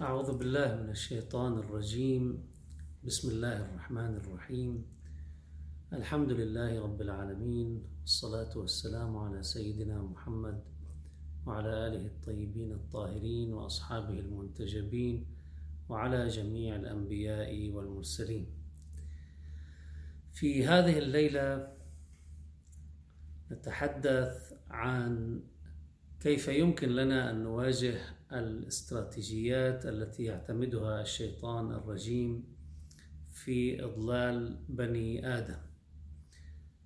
أعوذ 0.00 0.38
بالله 0.38 0.82
من 0.82 0.90
الشيطان 0.90 1.58
الرجيم. 1.58 2.44
بسم 3.04 3.30
الله 3.30 3.56
الرحمن 3.56 4.16
الرحيم. 4.16 4.84
الحمد 5.92 6.30
لله 6.32 6.82
رب 6.82 7.00
العالمين 7.00 7.82
والصلاة 8.00 8.58
والسلام 8.58 9.16
على 9.16 9.42
سيدنا 9.42 10.02
محمد 10.02 10.60
وعلى 11.46 11.86
آله 11.86 12.06
الطيبين 12.06 12.72
الطاهرين 12.72 13.52
وأصحابه 13.52 14.20
المنتجبين 14.20 15.26
وعلى 15.88 16.28
جميع 16.28 16.76
الأنبياء 16.76 17.70
والمرسلين. 17.70 18.46
في 20.32 20.66
هذه 20.66 20.98
الليلة 20.98 21.72
نتحدث 23.52 24.52
عن 24.70 25.40
كيف 26.20 26.48
يمكن 26.48 26.88
لنا 26.88 27.30
أن 27.30 27.42
نواجه 27.42 28.15
الاستراتيجيات 28.32 29.86
التي 29.86 30.24
يعتمدها 30.24 31.00
الشيطان 31.00 31.70
الرجيم 31.70 32.44
في 33.30 33.84
إضلال 33.84 34.64
بني 34.68 35.38
آدم 35.38 35.58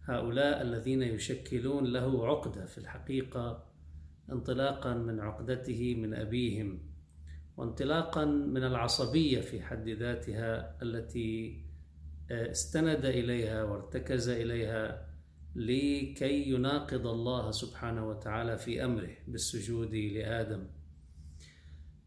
هؤلاء 0.05 0.63
الذين 0.63 1.03
يشكلون 1.03 1.85
له 1.85 2.27
عقدة 2.27 2.67
في 2.67 2.79
الحقيقة 2.79 3.71
انطلاقا 4.33 4.95
من 4.95 5.21
عقدته 5.21 5.95
من 5.95 6.15
أبيهم 6.15 6.81
وانطلاقا 7.57 8.25
من 8.25 8.65
العصبية 8.65 9.41
في 9.41 9.63
حد 9.63 9.89
ذاتها 9.89 10.83
التي 10.83 11.65
استند 12.31 13.05
إليها 13.05 13.63
وارتكز 13.63 14.29
إليها 14.29 15.11
لكي 15.55 16.49
يناقض 16.49 17.07
الله 17.07 17.51
سبحانه 17.51 18.09
وتعالى 18.09 18.59
في 18.59 18.85
أمره 18.85 19.17
بالسجود 19.29 19.95
لآدم. 19.95 20.67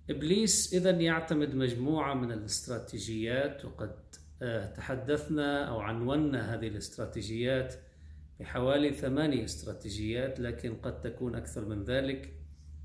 إبليس 0.10 0.74
إذا 0.74 0.90
يعتمد 0.90 1.56
مجموعة 1.56 2.14
من 2.14 2.32
الاستراتيجيات 2.32 3.66
وقد 3.66 3.96
تحدثنا 4.76 5.66
أو 5.66 5.80
عنونا 5.80 6.54
هذه 6.54 6.68
الاستراتيجيات 6.68 7.76
بحوالي 8.40 8.94
ثمانية 8.94 9.44
استراتيجيات 9.44 10.40
لكن 10.40 10.76
قد 10.76 11.02
تكون 11.02 11.36
أكثر 11.36 11.66
من 11.66 11.84
ذلك. 11.84 12.34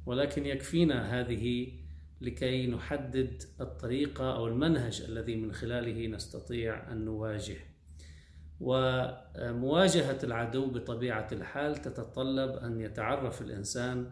ولكن 0.06 0.46
يكفينا 0.46 1.20
هذه 1.20 1.72
لكي 2.20 2.66
نحدد 2.66 3.42
الطريقة 3.60 4.36
أو 4.36 4.46
المنهج 4.46 5.02
الذي 5.08 5.36
من 5.36 5.52
خلاله 5.52 6.06
نستطيع 6.06 6.92
أن 6.92 7.04
نواجه. 7.04 7.56
ومواجهة 8.60 10.18
العدو 10.24 10.66
بطبيعة 10.70 11.28
الحال 11.32 11.76
تتطلب 11.76 12.50
أن 12.50 12.80
يتعرف 12.80 13.42
الإنسان 13.42 14.10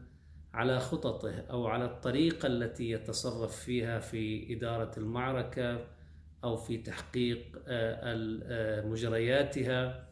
على 0.57 0.81
خططه 0.81 1.35
أو 1.51 1.67
على 1.67 1.85
الطريقة 1.85 2.47
التي 2.47 2.91
يتصرف 2.91 3.57
فيها 3.57 3.99
في 3.99 4.55
إدارة 4.57 4.91
المعركة 4.99 5.87
أو 6.45 6.57
في 6.57 6.79
تحقيق 6.79 7.59
مجرياتها 8.87 10.09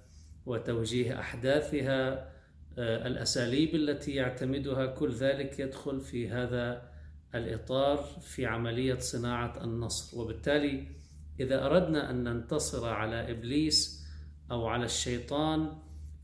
وتوجيه 0.47 1.21
أحداثها 1.21 2.31
الأساليب 2.79 3.75
التي 3.75 4.15
يعتمدها. 4.15 4.87
كل 4.87 5.11
ذلك 5.13 5.59
يدخل 5.59 6.01
في 6.01 6.29
هذا 6.29 6.91
الإطار 7.35 7.97
في 8.21 8.47
عملية 8.47 8.99
صناعة 8.99 9.65
النصر. 9.65 10.19
وبالتالي 10.19 10.87
إذا 11.41 11.67
أردنا 11.67 12.11
أن 12.11 12.25
ننتصر 12.25 12.89
على 12.89 13.31
إبليس 13.31 14.05
أو 14.51 14.67
على 14.67 14.85
الشيطان 14.85 15.73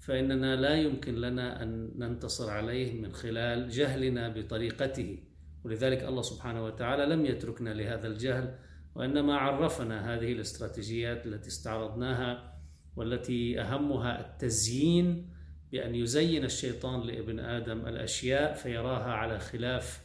فإننا 0.01 0.57
لا 0.57 0.75
يمكن 0.75 1.15
لنا 1.15 1.63
أن 1.63 1.93
ننتصر 1.97 2.51
عليه 2.51 3.01
من 3.01 3.13
خلال 3.13 3.69
جهلنا 3.69 4.29
بطريقته. 4.29 5.19
ولذلك 5.65 6.05
الله 6.05 6.23
سبحانه 6.23 6.65
وتعالى 6.65 7.07
لم 7.07 7.27
يتركنا 7.27 7.71
لهذا 7.71 8.07
الجهل 8.07 8.55
وإنما 8.95 9.37
عرفنا 9.37 10.15
هذه 10.15 10.33
الاستراتيجيات 10.33 11.27
التي 11.27 11.49
استعرضناها 11.49 12.61
والتي 12.97 13.61
أهمها 13.61 14.21
التزيين 14.21 15.31
بأن 15.73 15.95
يزين 15.95 16.45
الشيطان 16.45 17.01
لابن 17.01 17.39
آدم 17.39 17.87
الأشياء 17.87 18.55
فيراها 18.55 19.13
على 19.13 19.39
خلاف 19.39 20.03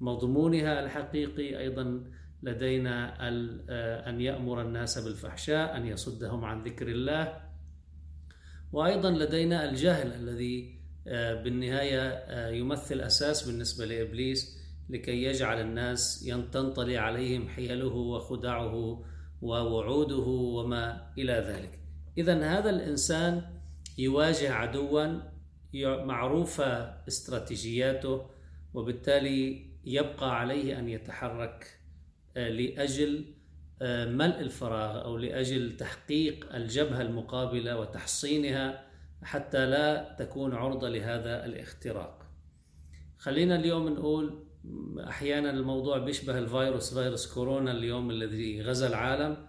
مضمونها 0.00 0.84
الحقيقي. 0.84 1.58
أيضا 1.58 2.04
لدينا 2.42 3.28
أن 4.08 4.20
يأمر 4.20 4.62
الناس 4.62 4.98
بالفحشاء 4.98 5.76
أن 5.76 5.86
يصدهم 5.86 6.44
عن 6.44 6.62
ذكر 6.62 6.88
الله. 6.88 7.47
وأيضا 8.72 9.10
لدينا 9.10 9.70
الجهل 9.70 10.12
الذي 10.12 10.78
بالنهاية 11.44 12.24
يمثل 12.48 13.00
أساس 13.00 13.46
بالنسبة 13.48 13.84
لإبليس 13.84 14.58
لكي 14.90 15.22
يجعل 15.22 15.60
الناس 15.60 16.30
تنطلي 16.52 16.96
عليهم 16.96 17.48
حيله 17.48 17.94
وخدعه 17.94 19.04
ووعوده 19.42 20.26
وما 20.26 21.12
إلى 21.18 21.32
ذلك. 21.32 21.78
اذا 22.18 22.58
هذا 22.58 22.70
الإنسان 22.70 23.42
يواجه 23.98 24.52
عدوا 24.52 25.20
معروفه 26.04 26.66
استراتيجياته 27.08 28.26
وبالتالي 28.74 29.66
يبقى 29.84 30.40
عليه 30.40 30.78
أن 30.78 30.88
يتحرك 30.88 31.80
لأجل 32.36 33.24
ملء 33.82 34.40
الفراغ 34.40 35.04
أو 35.04 35.16
لأجل 35.16 35.76
تحقيق 35.76 36.54
الجبهة 36.54 37.02
المقابلة 37.02 37.80
وتحصينها 37.80 38.84
حتى 39.22 39.66
لا 39.66 40.16
تكون 40.18 40.54
عرضة 40.54 40.88
لهذا 40.88 41.44
الاختراق. 41.44 42.26
خلينا 43.18 43.56
اليوم 43.56 43.88
نقول 43.88 44.44
أحيانا 45.08 45.50
الموضوع 45.50 45.98
بيشبه 45.98 46.38
الفيروس 46.38 46.94
فيروس 46.94 47.34
كورونا 47.34 47.70
اليوم 47.70 48.10
الذي 48.10 48.62
غزا 48.62 48.88
العالم 48.88 49.46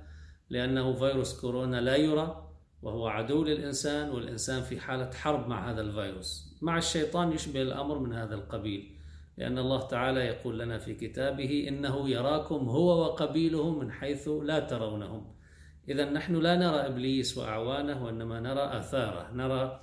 لأنه 0.49 0.93
فيروس 0.93 1.41
كورونا 1.41 1.81
لا 1.81 1.95
يرى 1.95 2.49
وهو 2.81 3.07
عدو 3.07 3.43
للإنسان 3.43 4.09
والإنسان 4.09 4.61
في 4.61 4.79
حالة 4.79 5.11
حرب 5.11 5.47
مع 5.47 5.71
هذا 5.71 5.81
الفيروس. 5.81 6.57
مع 6.61 6.77
الشيطان 6.77 7.31
يشبه 7.31 7.61
الأمر 7.61 7.99
من 7.99 8.13
هذا 8.13 8.35
القبيل. 8.35 8.98
لأن 9.39 9.57
الله 9.57 9.87
تعالى 9.87 10.19
يقول 10.19 10.59
لنا 10.59 10.77
في 10.77 10.93
كتابه 10.93 11.65
إنه 11.67 12.09
يراكم 12.09 12.69
هو 12.69 13.01
وقبيله 13.01 13.79
من 13.79 13.91
حيث 13.91 14.27
لا 14.27 14.59
ترونهم. 14.59 15.35
إذا 15.89 16.09
نحن 16.09 16.35
لا 16.35 16.55
نرى 16.55 16.75
إبليس 16.75 17.37
وأعوانه 17.37 18.05
وإنما 18.05 18.39
نرى 18.39 18.79
آثاره 18.79 19.31
نرى 19.33 19.81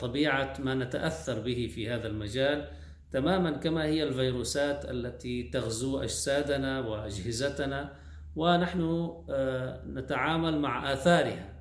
طبيعة 0.00 0.56
ما 0.58 0.74
نتأثر 0.74 1.40
به 1.40 1.70
في 1.74 1.90
هذا 1.90 2.06
المجال 2.06 2.68
تماما 3.12 3.50
كما 3.50 3.84
هي 3.84 4.02
الفيروسات 4.02 4.90
التي 4.90 5.42
تغزو 5.42 5.98
أجسادنا 5.98 6.80
وأجهزتنا 6.80 7.92
ونحن 8.36 9.12
نتعامل 9.86 10.58
مع 10.58 10.92
آثارها. 10.92 11.54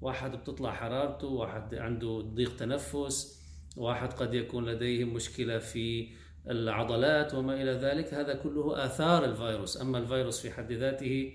واحد 0.00 0.36
بتطلع 0.36 0.72
حرارته 0.72 1.26
واحد 1.26 1.74
عنده 1.74 2.20
ضيق 2.34 2.56
تنفس 2.56 3.38
واحد 3.76 4.12
قد 4.12 4.34
يكون 4.34 4.66
لديه 4.66 5.04
مشكلة 5.04 5.58
في 5.58 6.08
العضلات 6.50 7.34
وما 7.34 7.62
إلى 7.62 7.70
ذلك 7.70 8.14
هذا 8.14 8.34
كله 8.34 8.84
آثار 8.84 9.24
الفيروس. 9.24 9.82
أما 9.82 9.98
الفيروس 9.98 10.40
في 10.40 10.50
حد 10.50 10.72
ذاته 10.72 11.32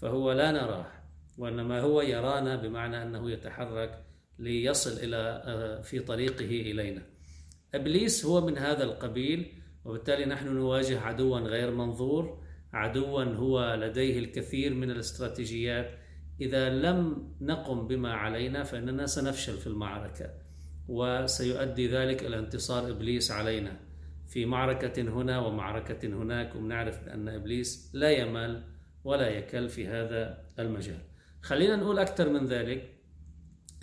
فهو 0.00 0.32
لا 0.32 0.52
نراه 0.52 0.86
وإنما 1.38 1.80
هو 1.80 2.00
يرانا 2.00 2.56
بمعنى 2.56 3.02
أنه 3.02 3.30
يتحرك 3.30 4.04
ليصل 4.38 4.90
إلى 5.02 5.80
في 5.82 6.00
طريقه 6.00 6.70
إلينا. 6.70 7.02
إبليس 7.74 8.26
هو 8.26 8.46
من 8.46 8.58
هذا 8.58 8.84
القبيل 8.84 9.52
وبالتالي 9.84 10.24
نحن 10.24 10.54
نواجه 10.54 11.00
عدوا 11.00 11.38
غير 11.38 11.70
منظور. 11.70 12.44
عدوا 12.72 13.24
هو 13.24 13.74
لديه 13.74 14.18
الكثير 14.18 14.74
من 14.74 14.90
الاستراتيجيات. 14.90 15.90
إذا 16.40 16.70
لم 16.70 17.28
نقم 17.40 17.86
بما 17.86 18.12
علينا 18.12 18.62
فإننا 18.62 19.06
سنفشل 19.06 19.56
في 19.56 19.66
المعركة 19.66 20.30
وسيؤدي 20.88 21.88
ذلك 21.88 22.22
إلى 22.22 22.38
انتصار 22.38 22.90
إبليس 22.90 23.30
علينا. 23.30 23.83
في 24.28 24.46
معركة 24.46 25.02
هنا 25.02 25.38
ومعركة 25.38 26.08
هناك 26.08 26.56
ونعرف 26.56 27.08
أن 27.08 27.28
إبليس 27.28 27.90
لا 27.94 28.10
يمل 28.10 28.62
ولا 29.04 29.28
يكل 29.28 29.68
في 29.68 29.86
هذا 29.86 30.44
المجال. 30.58 30.98
خلينا 31.42 31.76
نقول 31.76 31.98
أكثر 31.98 32.28
من 32.28 32.46
ذلك 32.46 32.90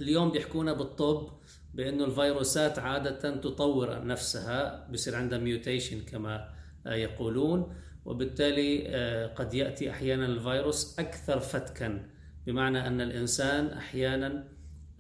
اليوم 0.02 0.32
بيحكونا 0.32 0.74
بالطب 0.74 1.28
بأنه 1.74 2.06
الفيروسات 2.06 2.80
عادة 2.80 3.36
تطور 3.36 4.06
نفسها 4.06 4.88
بصير 4.92 5.16
عندها 5.16 5.40
ميوتيشن 5.40 6.02
كما 6.02 6.54
يقولون 6.86 7.76
وبالتالي 8.06 8.88
قد 9.36 9.54
يأتي 9.54 9.92
أحيانا 9.92 10.26
الفيروس 10.26 11.00
أكثر 11.00 11.40
فتكا. 11.40 12.10
بمعنى 12.46 12.88
أن 12.88 13.02
الإنسان 13.02 13.68
أحيانا 13.68 14.48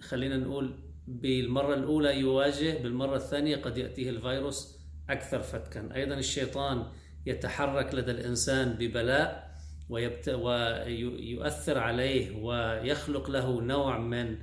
خلينا 0.02 0.38
نقول 0.38 0.76
بالمرة 1.08 1.74
الأولى 1.74 2.20
يواجه 2.20 2.84
بالمرة 2.84 3.16
الثانية 3.16 3.56
قد 3.56 3.78
يأتيه 3.78 4.10
الفيروس 4.10 4.81
أكثر 5.12 5.42
فتكا. 5.42 5.96
أيضا 5.96 6.16
الشيطان 6.16 6.86
يتحرك 7.25 7.96
لدى 7.96 8.12
الإنسان 8.12 8.74
ببلاء 8.74 9.52
ويبت... 9.90 10.30
ويؤثر 10.30 11.78
عليه 11.78 12.44
ويخلق 12.44 13.30
له 13.30 13.62
نوع 13.62 14.00
من 14.00 14.38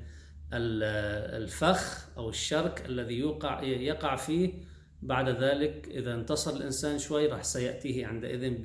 الفخ 0.52 2.08
أو 2.16 2.28
الشرك 2.28 2.86
الذي 2.86 3.14
يوقع 3.14 3.62
يقع 3.62 4.16
فيه. 4.16 4.52
بعد 5.02 5.28
ذلك 5.28 5.88
إذا 5.88 6.14
انتصر 6.14 6.56
الإنسان 6.56 6.98
شوي 6.98 7.26
راح 7.26 7.42
سيأتيه 7.42 8.06
عندئذ 8.06 8.58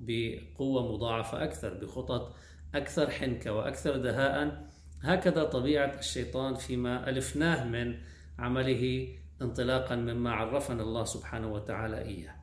بقوة 0.00 0.92
مضاعفة 0.92 1.44
أكثر 1.44 1.74
بخطط 1.74 2.34
أكثر 2.74 3.10
حنكة 3.10 3.52
وأكثر 3.52 3.96
دهاء. 3.96 4.68
هكذا 5.02 5.44
طبيعة 5.44 5.98
الشيطان 5.98 6.54
فيما 6.54 7.08
ألفناه 7.08 7.64
من 7.64 7.98
عمله 8.38 9.08
انطلاقا 9.42 9.96
مما 9.96 10.32
عرفنا 10.32 10.82
الله 10.82 11.04
سبحانه 11.04 11.52
وتعالى 11.52 11.98
إياه. 11.98 12.34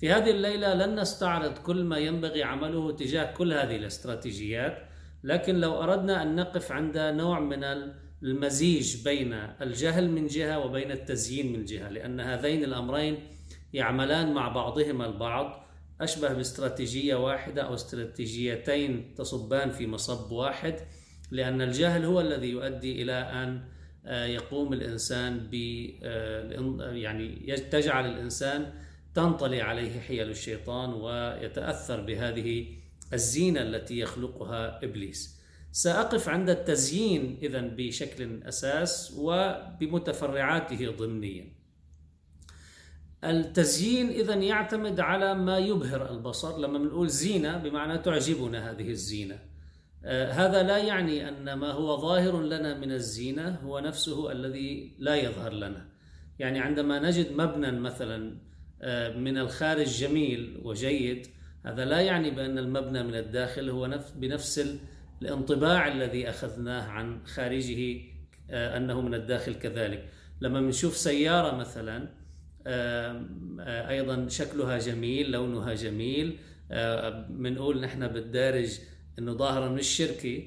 في 0.00 0.12
هذه 0.12 0.30
الليلة 0.30 0.74
لن 0.74 1.00
نستعرض 1.00 1.58
كل 1.58 1.84
ما 1.84 1.98
ينبغي 1.98 2.42
عمله 2.42 2.92
تجاه 2.92 3.32
كل 3.32 3.52
هذه 3.52 3.76
الاستراتيجيات 3.76 4.78
لكن 5.24 5.54
لو 5.54 5.82
أردنا 5.82 6.22
أن 6.22 6.36
نقف 6.36 6.72
عند 6.72 6.98
نوع 6.98 7.40
من 7.40 7.64
المزيج 8.22 9.04
بين 9.04 9.32
الجهل 9.32 10.10
من 10.10 10.26
جهة 10.26 10.58
وبين 10.58 10.90
التزيين 10.90 11.52
من 11.52 11.64
جهة 11.64 11.88
لأن 11.88 12.20
هذين 12.20 12.64
الأمرين 12.64 13.18
يعملان 13.72 14.34
مع 14.34 14.48
بعضهما 14.48 15.06
البعض. 15.06 15.64
أشبه 16.00 16.32
باستراتيجية 16.32 17.14
واحدة 17.14 17.62
أو 17.62 17.74
استراتيجيتين 17.74 19.14
تصبان 19.14 19.70
في 19.70 19.86
مصب 19.86 20.32
واحد 20.32 20.76
لأن 21.30 21.62
الجهل 21.62 22.04
هو 22.04 22.20
الذي 22.20 22.48
يؤدي 22.48 23.02
أن 23.02 23.10
آه، 23.10 23.73
يقوم 24.06 24.72
الإنسان 24.72 25.38
ب 25.52 25.54
آه، 26.02 26.92
يعني 26.92 27.56
تجعل 27.56 28.06
الإنسان 28.06 28.72
تنطلي 29.14 29.60
عليه 29.60 30.00
حيل 30.00 30.30
الشيطان 30.30 30.92
ويتأثر 30.92 32.00
بهذه 32.00 32.66
الزينة 33.12 33.62
التي 33.62 33.98
يخلقها 33.98 34.84
إبليس. 34.84 35.40
سأقف 35.72 36.28
عند 36.28 36.50
التزيين 36.50 37.38
إذا 37.42 37.60
بشكل 37.60 38.42
أساس 38.42 39.14
وبمتفرعاته 39.18 40.90
ضمنيا. 40.90 41.52
التزيين 43.24 44.08
إذا 44.08 44.34
يعتمد 44.34 45.00
على 45.00 45.34
ما 45.34 45.58
يبهر 45.58 46.10
البصر 46.10 46.58
لما 46.58 46.78
بنقول 46.78 47.08
زينة 47.08 47.56
بمعنى 47.58 47.98
تعجبنا 47.98 48.70
هذه 48.70 48.90
الزينة. 48.90 49.34
آه، 49.34 49.53
هذا 50.06 50.62
لا 50.62 50.78
يعني 50.78 51.28
أن 51.28 51.52
ما 51.52 51.70
هو 51.70 51.96
ظاهر 51.96 52.42
لنا 52.42 52.78
من 52.78 52.92
الزينة 52.92 53.58
هو 53.64 53.78
نفسه 53.78 54.32
الذي 54.32 54.96
لا 54.98 55.16
يظهر 55.16 55.52
لنا. 55.52 55.86
يعني 56.38 56.58
عندما 56.58 56.98
نجد 56.98 57.32
مبنى 57.32 57.70
مثلا 57.70 58.38
آه، 58.82 59.16
من 59.16 59.38
الخارج 59.38 59.86
جميل 59.86 60.60
وجيد 60.62 61.26
هذا 61.66 61.84
لا 61.84 62.00
يعني 62.00 62.30
بأن 62.30 62.58
المبنى 62.58 63.02
من 63.02 63.14
الداخل 63.14 63.70
هو 63.70 64.00
بنفس 64.16 64.78
الانطباع 65.22 65.88
الذي 65.88 66.28
أخذناه 66.28 66.82
عن 66.82 67.26
خارجه 67.26 68.00
آه، 68.50 68.76
أنه 68.76 69.00
من 69.00 69.14
الداخل 69.14 69.54
كذلك. 69.54 70.08
لما 70.40 70.60
بنشوف 70.60 70.96
سيارة 70.96 71.56
مثلا 71.56 72.08
أيضا 73.88 74.28
شكلها 74.28 74.78
جميل 74.78 75.30
لونها 75.30 75.74
جميل 75.74 76.38
بنقول 77.30 77.80
نحن 77.80 78.08
بالدارج 78.08 78.78
إنه 79.18 79.32
ظاهره 79.32 79.68
من 79.68 79.78
الشركة 79.78 80.42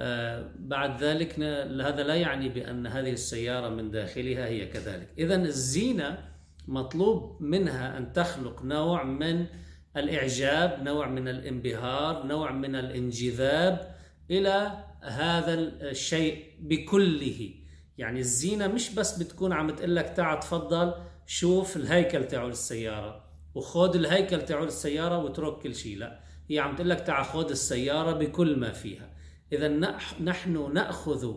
آه، 0.00 0.50
بعد 0.58 1.02
ذلك 1.02 1.40
هذا 1.40 2.02
لا 2.02 2.14
يعني 2.14 2.48
بأن 2.48 2.86
هذه 2.86 3.10
السيارة 3.10 3.68
من 3.68 3.90
داخلها 3.90 4.46
هي 4.46 4.66
كذلك. 4.66 5.08
اذا 5.18 5.36
الزينة 5.36 6.18
مطلوب 6.68 7.42
منها 7.42 7.98
أن 7.98 8.12
تخلق 8.12 8.62
نوع 8.62 9.04
من 9.04 9.46
الإعجاب 9.96 10.82
نوع 10.82 11.08
من 11.08 11.28
الانبهار 11.28 12.26
نوع 12.26 12.52
من 12.52 12.74
الانجذاب 12.76 13.94
إلى 14.30 14.84
هذا 15.02 15.54
الشيء 15.90 16.44
بكله. 16.60 17.50
يعني 17.98 18.20
الزينة 18.20 18.66
مش 18.66 18.94
بس 18.94 19.22
بتكون 19.22 19.52
عم 19.52 19.70
تقول 19.70 19.96
لك 19.96 20.12
تعال 20.16 20.40
تفضل 20.40 20.94
شوف 21.26 21.76
الهيكل 21.76 22.24
تاعول 22.26 22.50
السياره 22.50 23.24
وخذ 23.54 23.96
الهيكل 23.96 24.44
تاعول 24.44 24.66
السياره 24.66 25.18
واترك 25.18 25.58
كل 25.62 25.74
شيء 25.74 25.98
لا. 25.98 26.27
هي 26.50 26.58
عم 26.58 26.76
تقول 26.76 26.90
لك 26.90 27.00
تعال 27.00 27.24
خذ 27.24 27.50
السيارة 27.50 28.12
بكل 28.12 28.58
ما 28.58 28.72
فيها. 28.72 29.10
إذا 29.52 29.68
نحن 30.20 30.72
نأخذ 30.72 31.34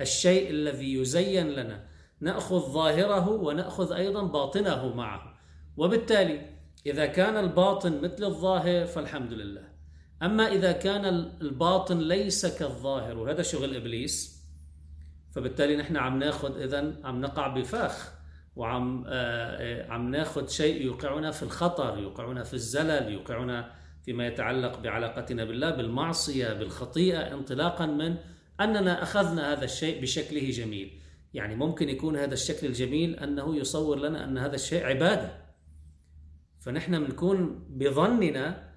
الشيء 0.00 0.50
الذي 0.50 0.94
يزين 0.94 1.50
لنا. 1.50 1.86
نأخذ 2.20 2.58
ظاهره 2.58 3.28
ونأخذ 3.28 3.92
أيضا 3.92 4.22
باطنه 4.22 4.94
معه. 4.94 5.34
وبالتالي 5.76 6.46
إذا 6.86 7.06
كان 7.06 7.36
الباطن 7.36 8.00
مثل 8.00 8.24
الظاهر 8.24 8.86
فالحمد 8.86 9.32
لله. 9.32 9.68
أما 10.22 10.48
إذا 10.48 10.72
كان 10.72 11.04
الباطن 11.40 11.98
ليس 11.98 12.46
كالظاهر 12.58 13.18
وهذا 13.18 13.42
شغل 13.42 13.76
إبليس. 13.76 14.40
فبالتالي 15.30 15.76
نحن 15.76 15.96
عم 15.96 16.18
ناخذ 16.18 16.60
إذا 16.60 16.94
عم 17.04 17.20
نقع 17.20 17.46
بفاخ 17.46 18.12
وعم 18.56 19.04
آه، 19.06 19.10
آه، 19.10 19.92
عم 19.92 20.10
ناخذ 20.10 20.48
شيء 20.48 20.82
يوقعنا 20.82 21.30
في 21.30 21.42
الخطر 21.42 21.98
يوقعنا 21.98 22.42
في 22.42 22.54
الزلل 22.54 23.12
يوقعنا 23.12 23.72
فيما 24.04 24.26
يتعلق 24.26 24.78
بعلاقتنا 24.78 25.44
بالله 25.44 25.70
بالمعصية 25.70 26.52
بالخطيئة 26.52 27.34
انطلاقا 27.34 27.86
من 27.86 28.16
أننا 28.60 29.02
أخذنا 29.02 29.52
هذا 29.52 29.64
الشيء 29.64 30.02
بشكله 30.02 30.50
جميل. 30.50 31.00
يعني 31.34 31.54
ممكن 31.54 31.88
يكون 31.88 32.16
هذا 32.16 32.34
الشكل 32.34 32.66
الجميل 32.66 33.14
أنه 33.14 33.56
يصور 33.56 33.98
لنا 33.98 34.24
أن 34.24 34.38
هذا 34.38 34.54
الشيء 34.54 34.84
عبادة. 34.84 35.32
فنحن 36.60 37.04
بنكون 37.04 37.66
بظننا 37.68 38.70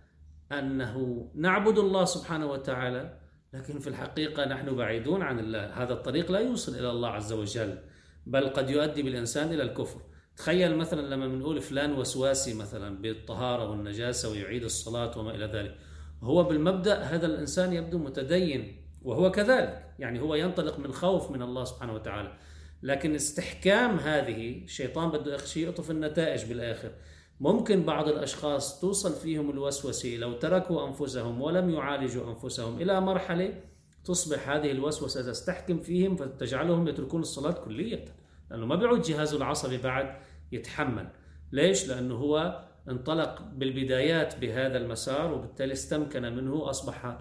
أنه 0.51 1.27
نعبد 1.35 1.77
الله 1.77 2.05
سبحانه 2.05 2.45
وتعالى 2.45 3.19
لكن 3.53 3.79
في 3.79 3.87
الحقيقة 3.87 4.45
نحن 4.45 4.75
بعيدون 4.75 5.21
عن 5.21 5.39
الله. 5.39 5.83
هذا 5.83 5.93
الطريق 5.93 6.31
لا 6.31 6.39
يوصل 6.39 6.75
إلى 6.75 6.91
الله 6.91 7.09
عز 7.09 7.33
وجل 7.33 7.77
بل 8.25 8.49
قد 8.49 8.69
يؤدي 8.69 9.03
بالإنسان 9.03 9.53
إلى 9.53 9.63
الكفر. 9.63 10.01
تخيل 10.37 10.77
مثلا 10.77 11.15
لما 11.15 11.27
بنقول 11.27 11.61
فلان 11.61 11.93
وسواسي 11.93 12.53
مثلا 12.53 13.01
بالطهارة 13.01 13.69
والنجاسة 13.69 14.29
ويعيد 14.31 14.63
الصلاة 14.63 15.19
وما 15.19 15.35
إلى 15.35 15.45
ذلك. 15.45 15.77
هو 16.21 16.43
بالمبدأ 16.43 16.99
هذا 16.99 17.25
الإنسان 17.25 17.73
يبدو 17.73 17.97
متدين 17.97 18.81
وهو 19.01 19.31
كذلك 19.31 19.93
يعني 19.99 20.21
هو 20.21 20.35
ينطلق 20.35 20.79
من 20.79 20.91
خوف 20.91 21.31
من 21.31 21.41
الله 21.41 21.63
سبحانه 21.63 21.93
وتعالى. 21.93 22.37
لكن 22.83 23.15
استحكام 23.15 23.97
هذه 23.97 24.63
الشيطان 24.63 25.09
بده 25.09 25.37
شيء 25.37 25.63
يقطف 25.63 25.91
النتائج 25.91 26.45
بالآخر. 26.45 26.91
ممكن 27.39 27.83
بعض 27.83 28.07
الأشخاص 28.07 28.79
توصل 28.79 29.13
فيهم 29.13 29.49
الوسوسة 29.49 30.09
لو 30.09 30.33
تركوا 30.33 30.87
أنفسهم 30.87 31.41
ولم 31.41 31.69
يعالجوا 31.69 32.29
أنفسهم 32.29 32.81
إلى 32.81 33.01
مرحلة 33.01 33.53
تصبح 34.05 34.49
هذه 34.49 34.71
الوسوسة 34.71 35.21
تستحكم 35.21 35.79
فيهم 35.79 36.15
فتجعلهم 36.15 36.87
يتركون 36.87 37.21
الصلاة 37.21 37.51
كلية 37.51 38.05
لأنه 38.53 38.65
ما 38.65 38.75
بيعود 38.75 39.01
جهازه 39.01 39.37
العصبي 39.37 39.77
بعد 39.77 40.15
يتحمل 40.51 41.09
ليش؟ 41.51 41.87
لأنه 41.87 42.15
هو 42.15 42.65
انطلق 42.89 43.41
بالبدايات 43.41 44.39
بهذا 44.39 44.77
المسار 44.77 45.33
وبالتالي 45.33 45.73
استمكن 45.73 46.21
منه 46.21 46.69
أصبح 46.69 47.17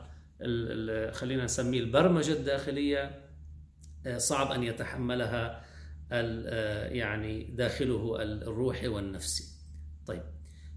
خلينا 1.13 1.45
نسميه 1.45 1.81
البرمجة 1.81 2.33
الداخلية 2.33 3.23
آه، 4.07 4.19
صعب 4.19 4.53
أن 4.53 4.63
يتحملها 4.63 5.65
آه، 6.13 6.89
يعني 6.89 7.43
داخله 7.43 8.23
الروحي 8.23 8.89
والنفسي 8.89 9.45
طيب 10.07 10.23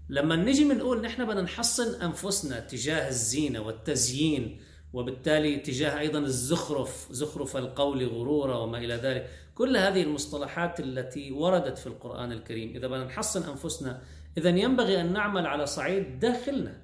لما 0.08 0.36
نجي 0.36 0.64
بنقول 0.64 1.00
نحن 1.00 1.26
بدنا 1.26 1.42
نحصن 1.42 2.02
أنفسنا 2.02 2.60
تجاه 2.60 3.08
الزينة 3.08 3.60
والتزيين 3.60 4.60
وبالتالي 4.96 5.56
تجاه 5.56 5.98
أيضا 5.98 6.18
الزخرف 6.18 7.08
زخرف 7.10 7.56
القول 7.56 8.06
غرورا 8.06 8.56
وما 8.56 8.78
إلى 8.78 8.94
ذلك. 8.94 9.30
كل 9.54 9.76
هذه 9.76 10.02
المصطلحات 10.02 10.80
التي 10.80 11.32
وردت 11.32 11.78
في 11.78 11.86
القرآن 11.86 12.32
الكريم 12.32 12.76
إذا 12.76 12.86
بدنا 12.86 13.04
نحصن 13.04 13.50
أنفسنا 13.50 14.02
إذا 14.38 14.48
ينبغي 14.48 15.00
أن 15.00 15.12
نعمل 15.12 15.46
على 15.46 15.66
صعيد 15.66 16.18
داخلنا. 16.18 16.82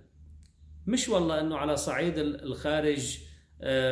مش 0.86 1.08
والله 1.08 1.40
أنه 1.40 1.56
على 1.56 1.76
صعيد 1.76 2.18
الخارج 2.18 3.18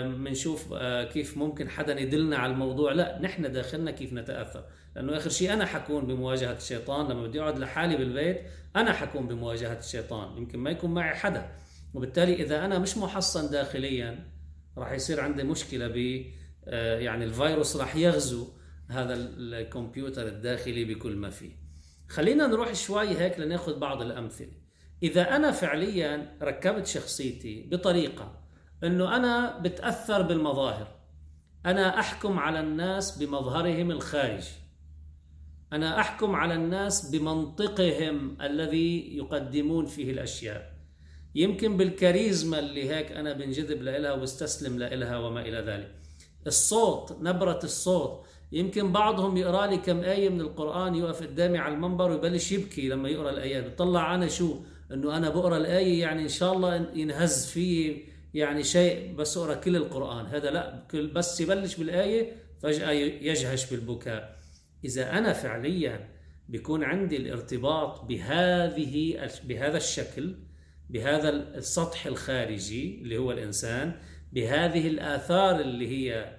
بنشوف 0.05 0.73
آه، 0.73 1.05
كيف 1.05 1.37
ممكن 1.37 1.69
حدا 1.69 2.01
يدلنا 2.01 2.37
على 2.37 2.53
الموضوع. 2.53 2.93
لا 2.93 3.19
نحن 3.23 3.53
داخلنا 3.53 3.91
كيف 3.91 4.13
نتأثر. 4.13 4.65
لأنه 4.97 5.17
آخر 5.17 5.31
شيء 5.31 5.53
أنا 5.53 5.67
حكون 5.67 6.07
بمواجهة 6.07 6.57
الشيطان. 6.57 7.09
لما 7.09 7.27
بدي 7.27 7.41
أقعد 7.41 7.59
لحالي 7.59 7.97
بالبيت 7.97 8.41
أنا 8.77 8.93
حكون 8.93 9.27
بمواجهة 9.27 9.79
الشيطان. 9.79 10.37
يمكن 10.37 10.59
ما 10.59 10.71
يكون 10.71 10.95
معي 10.95 11.15
حدا. 11.15 11.51
وبالتالي 11.95 12.35
إذا 12.35 12.65
أنا 12.65 12.79
مش 12.79 12.97
محصن 12.97 13.51
داخليا 13.51 14.31
راح 14.79 14.93
يصير 14.93 15.21
عندي 15.21 15.43
مشكلة 15.43 15.89
ب 15.89 16.25
آه، 16.65 16.99
يعني 16.99 17.25
الفيروس 17.25 17.77
راح 17.77 17.97
يغزو 17.97 18.49
هذا 18.89 19.15
الكمبيوتر 19.15 20.27
الداخلي 20.27 20.85
بكل 20.85 21.17
ما 21.17 21.31
فيه. 21.31 21.51
خلينا 22.09 22.47
نروح 22.47 22.73
شوي 22.73 23.09
هيك 23.09 23.41
لناخذ 23.41 23.79
بعض 23.79 24.03
الأمثلة. 24.03 24.53
إذا 25.03 25.37
أنا 25.37 25.51
فعليا 25.51 26.37
ركبت 26.43 26.87
شخصيتي 26.87 27.69
بطريقة 27.73 28.41
أنه 28.85 29.17
أنا 29.17 29.59
بتأثر 29.59 30.23
بالمظاهر 30.23 30.89
أنا 31.67 32.01
أحكم 32.01 32.39
على 32.39 32.61
الناس 32.61 33.19
بمظهرهم 33.19 33.91
الخارجي 33.91 34.51
أنا 35.73 36.01
أحكم 36.01 36.37
على 36.37 36.55
الناس 36.55 37.11
بمنطقهم 37.11 38.43
الذي 38.43 39.17
يقدمون 39.17 39.87
فيه 39.87 40.13
الأشياء. 40.13 40.70
يمكن 41.35 41.77
بالكاريزما 41.77 42.59
اللي 42.59 42.91
هيك 42.91 43.13
أنا 43.13 43.33
بنجذب 43.33 43.83
لها 43.83 44.13
وبستسلم 44.13 44.79
لها 44.79 45.19
وما 45.19 45.41
إلى 45.41 45.59
ذلك. 45.59 45.95
الصوت 46.47 47.17
نبرة 47.21 47.61
الصوت. 47.65 48.25
يمكن 48.53 48.93
بعضهم 48.93 49.37
يقرأ 49.37 49.67
لي 49.67 49.77
كم 49.77 50.01
آية 50.01 50.29
من 50.29 50.41
القرآن 50.41 50.95
يقف 50.95 51.23
قدامي 51.23 51.59
على 51.59 51.75
المنبر 51.75 52.11
ويبلش 52.11 52.53
يبكي 52.53 52.89
لما 52.89 53.09
يقرأ 53.09 53.31
الآيات. 53.31 53.73
بطلع 53.73 54.15
أنا 54.15 54.29
شو؟ 54.29 54.57
إنه 54.93 55.17
أنا 55.17 55.31
بقرأ 55.31 55.57
الآية 55.57 56.01
يعني 56.01 56.23
إن 56.23 56.29
شاء 56.29 56.53
الله 56.53 56.91
ينهز 56.95 57.47
في 57.47 57.97
يعني 58.35 58.65
شيء 58.65 59.15
بس 59.15 59.37
أقرأ 59.37 59.55
كل 59.55 59.77
القرآن. 59.77 60.27
هذا 60.27 60.51
لا 60.51 60.87
كل 60.91 61.07
بس 61.07 61.41
يبلش 61.41 61.77
بالآية 61.77 62.33
فجأة 62.63 62.91
يجهش 62.91 63.71
بالبكاء. 63.71 64.41
إذا 64.85 65.19
أنا 65.19 65.33
فعليا 65.33 66.09
بيكون 66.49 66.85
عندي 66.85 67.17
الارتباط 67.17 68.05
بهذه 68.05 69.29
بهذا 69.45 69.77
الشكل 69.77 70.35
بهذا 70.91 71.31
السطح 71.31 72.07
الخارجي 72.07 73.03
اللي 73.03 73.19
هو 73.19 73.33
الإنسان 73.33 74.01
بهذه 74.33 74.89
الآثار 74.89 75.61
اللي 75.61 75.89
هي 75.89 76.37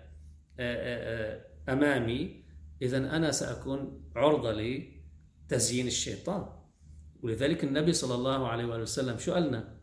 أمامي 1.70 2.44
اذا 2.82 2.98
أنا 2.98 3.32
سأكون 3.32 4.04
عرضة 4.16 4.52
لتزيين 4.52 5.88
الشيطان 5.88 6.46
ولذلك 7.24 7.64
النبي 7.64 7.94
صلى 7.94 8.16
الله 8.16 8.48
عليه 8.48 8.66
وآله 8.66 8.82
وسلم 8.82 9.18
شو 9.18 9.34
قالنا 9.34 9.78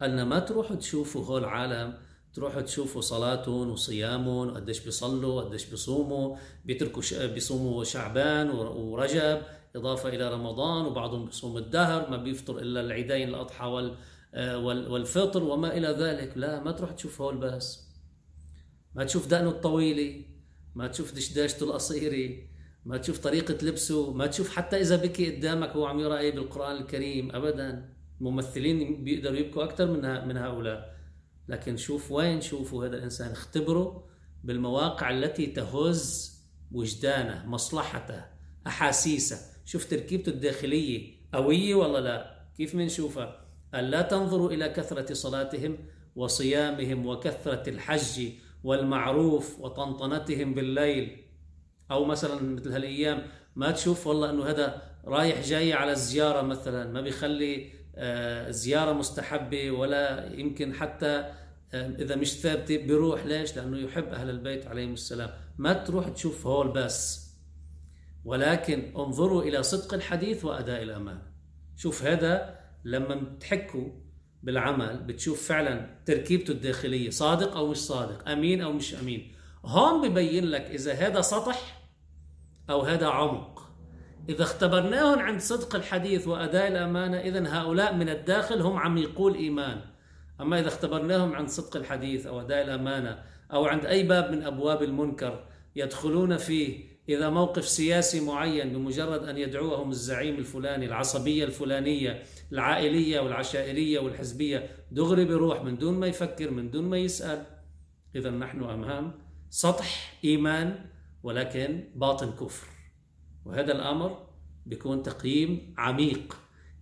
قالنا 0.00 0.24
ما 0.24 0.38
تروحوا 0.38 0.76
تشوفوا 0.76 1.24
هول 1.24 1.44
العالم 1.44 1.98
تروحوا 2.34 2.60
تشوفوا 2.60 3.00
صلاتهم 3.00 3.70
وصيامهم 3.70 4.48
وقديش 4.48 4.80
بيصلوا 4.80 5.42
وقديش 5.42 5.66
بيصوموا 5.66 6.36
بيتركوا. 6.64 7.26
بيصوموا 7.26 7.84
شعبان 7.84 8.50
ورجب 8.50 9.42
إضافة 9.76 10.08
إلى 10.08 10.34
رمضان 10.34 10.86
وبعضهم 10.86 11.24
بيصوم 11.24 11.56
الدهر 11.56 12.10
ما 12.10 12.16
بيفطر 12.16 12.58
إلا 12.58 12.80
العيدين 12.80 13.28
الأضحى 13.28 13.66
وال... 13.66 13.96
والفطر 14.90 15.44
وما 15.44 15.76
إلى 15.76 15.88
ذلك. 15.88 16.32
لا 16.36 16.62
ما 16.62 16.72
تروح 16.72 16.90
تشوف 16.90 17.20
هول 17.20 17.36
بس. 17.36 17.86
ما 18.94 19.04
تشوف 19.04 19.26
دقنه 19.26 19.50
الطويلة 19.50 20.24
ما 20.74 20.88
تشوف 20.88 21.14
دشداشته 21.14 21.64
القصيرة 21.64 22.38
ما 22.84 22.96
تشوف 22.96 23.18
طريقة 23.18 23.66
لبسه 23.66 24.12
ما 24.12 24.26
تشوف 24.26 24.56
حتى 24.56 24.80
إذا 24.80 24.96
بكي 24.96 25.36
قدامك 25.36 25.70
هو 25.70 25.86
عم 25.86 26.00
يرى 26.00 26.30
بالقرآن 26.30 26.76
الكريم 26.76 27.34
أبدا. 27.34 27.94
الممثلين 28.20 29.04
بيقدروا 29.04 29.36
يبكوا 29.36 29.64
أكثر 29.64 29.86
من 29.90 30.28
من 30.28 30.36
هؤلاء. 30.36 30.96
لكن 31.48 31.76
شوف 31.76 32.12
وين 32.12 32.40
شوفوا 32.40 32.86
هذا 32.86 32.96
الإنسان. 32.96 33.32
اختبره 33.32 34.06
بالمواقع 34.44 35.10
التي 35.10 35.46
تهز 35.46 36.36
وجدانه 36.72 37.46
مصلحته 37.46 38.24
أحاسيسه. 38.66 39.55
شوف 39.66 39.84
تركيبته 39.84 40.30
الداخلية 40.30 41.16
قوية 41.32 41.74
ولا 41.74 41.98
لا. 41.98 42.36
كيف 42.56 42.76
بنشوفها 42.76 43.40
قال 43.74 43.90
لا 43.90 44.02
تنظروا 44.02 44.50
إلى 44.50 44.68
كثرة 44.68 45.14
صلاتهم 45.14 45.78
وصيامهم 46.16 47.06
وكثرة 47.06 47.70
الحج 47.70 48.28
والمعروف 48.64 49.60
وطنطنتهم 49.60 50.54
بالليل. 50.54 51.22
أو 51.90 52.04
مثلا 52.04 52.42
مثل 52.42 52.72
هالأيام 52.72 53.26
ما 53.56 53.70
تشوف 53.70 54.06
والله 54.06 54.30
أنه 54.30 54.44
هذا 54.44 54.82
رايح 55.04 55.40
جاي 55.40 55.72
على 55.72 55.92
الزيارة 55.92 56.42
مثلا. 56.42 56.92
ما 56.92 57.00
بيخلي 57.00 57.72
زيارة 58.48 58.92
مستحبة 58.92 59.70
ولا 59.70 60.32
يمكن 60.34 60.74
حتى 60.74 61.32
إذا 61.74 62.16
مش 62.16 62.32
ثابتة 62.32 62.76
بيروح. 62.76 63.26
ليش؟ 63.26 63.56
لأنه 63.56 63.78
يحب 63.78 64.08
أهل 64.08 64.30
البيت 64.30 64.66
عليهم 64.66 64.92
السلام. 64.92 65.30
ما 65.58 65.72
تروح 65.72 66.08
تشوف 66.08 66.46
هول 66.46 66.68
بس. 66.68 67.25
ولكن 68.26 68.92
انظروا 68.96 69.42
إلى 69.42 69.62
صدق 69.62 69.94
الحديث 69.94 70.44
وأداء 70.44 70.82
الأمانة 70.82 71.22
شوف 71.76 72.04
هذا 72.04 72.58
لما 72.84 73.14
بتحكوا 73.14 73.88
بالعمل 74.42 74.96
بتشوف 74.96 75.48
فعلا 75.48 76.00
تركيبته 76.06 76.50
الداخلية 76.50 77.10
صادق 77.10 77.56
أو 77.56 77.70
مش 77.70 77.76
صادق 77.76 78.28
أمين 78.28 78.60
أو 78.60 78.72
مش 78.72 78.94
أمين. 78.94 79.32
هون 79.64 80.08
ببين 80.08 80.44
لك 80.44 80.60
إذا 80.60 80.92
هذا 80.92 81.20
سطح 81.20 81.82
أو 82.70 82.80
هذا 82.80 83.06
عمق. 83.06 83.62
إذا 84.28 84.42
اختبرناهم 84.42 85.18
عند 85.18 85.40
صدق 85.40 85.74
الحديث 85.74 86.28
وأداء 86.28 86.68
الأمانة 86.68 87.18
إذا 87.18 87.48
هؤلاء 87.48 87.94
من 87.94 88.08
الداخل 88.08 88.60
هم 88.60 88.76
عميقو 88.76 89.28
الإيمان 89.28 89.80
أما 90.40 90.60
إذا 90.60 90.68
اختبرناهم 90.68 91.34
عند 91.34 91.48
صدق 91.48 91.76
الحديث 91.76 92.26
أو 92.26 92.40
أداء 92.40 92.64
الأمانة 92.64 93.22
أو 93.52 93.66
عند 93.66 93.86
أي 93.86 94.02
باب 94.02 94.32
من 94.32 94.42
أبواب 94.42 94.82
المنكر 94.82 95.46
يدخلون 95.76 96.36
فيه 96.36 96.95
إذا 97.08 97.30
موقف 97.30 97.68
سياسي 97.68 98.20
معين 98.20 98.72
بمجرد 98.72 99.24
أن 99.24 99.38
يدعوهم 99.38 99.90
الزعيم 99.90 100.34
الفلاني 100.34 100.86
العصبية 100.86 101.44
الفلانية 101.44 102.22
العائلية 102.52 103.20
والعشائرية 103.20 103.98
والحزبية 103.98 104.70
دغري 104.90 105.24
بيروح 105.24 105.62
من 105.62 105.78
دون 105.78 105.94
ما 105.94 106.06
يفكر 106.06 106.50
من 106.50 106.70
دون 106.70 106.84
ما 106.84 106.98
يسأل. 106.98 107.46
إذا 108.14 108.30
نحن 108.30 108.62
أمام 108.62 109.12
سطح 109.50 110.18
إيمان 110.24 110.84
ولكن 111.22 111.84
باطن 111.94 112.32
كفر. 112.32 112.66
وهذا 113.44 113.72
الأمر 113.72 114.26
بيكون 114.66 115.02
تقييم 115.02 115.74
عميق. 115.78 116.36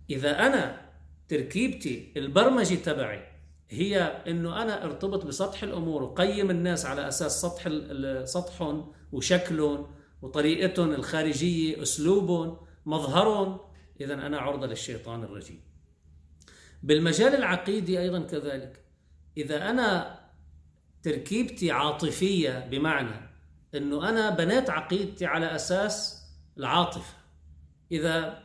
إذا 0.09 0.47
أنا 0.47 0.81
تركيبتي 1.27 2.13
البرمجة 2.17 2.75
تبعي 2.75 3.35
هي 3.69 3.97
إنه 4.27 4.61
أنا 4.61 4.83
ارتبط 4.83 5.25
بسطح 5.25 5.63
الأمور 5.63 6.03
وقيم 6.03 6.49
الناس 6.51 6.85
على 6.85 7.07
أساس 7.07 7.41
سطح 7.41 7.69
سطحهم 8.23 8.91
وشكلهم 9.11 9.87
وطريقتهم 10.21 10.91
الخارجية 10.91 11.81
أسلوبهم 11.81 12.57
مظهرهم. 12.85 13.59
اذا 14.01 14.13
أنا 14.13 14.39
عرضة 14.39 14.67
للشيطان 14.67 15.23
الرجيم. 15.23 15.61
بالمجال 16.83 17.35
العقيدي 17.35 17.99
أيضا 17.99 18.19
كذلك. 18.19 18.85
إذا 19.37 19.69
أنا 19.69 20.19
تركيبتي 21.03 21.71
عاطفية 21.71 22.67
بمعنى 22.71 23.29
إنه 23.75 24.09
أنا 24.09 24.29
بنيت 24.29 24.69
عقيدتي 24.69 25.25
على 25.25 25.55
أساس 25.55 26.25
العاطفة. 26.57 27.13
إذا 27.91 28.43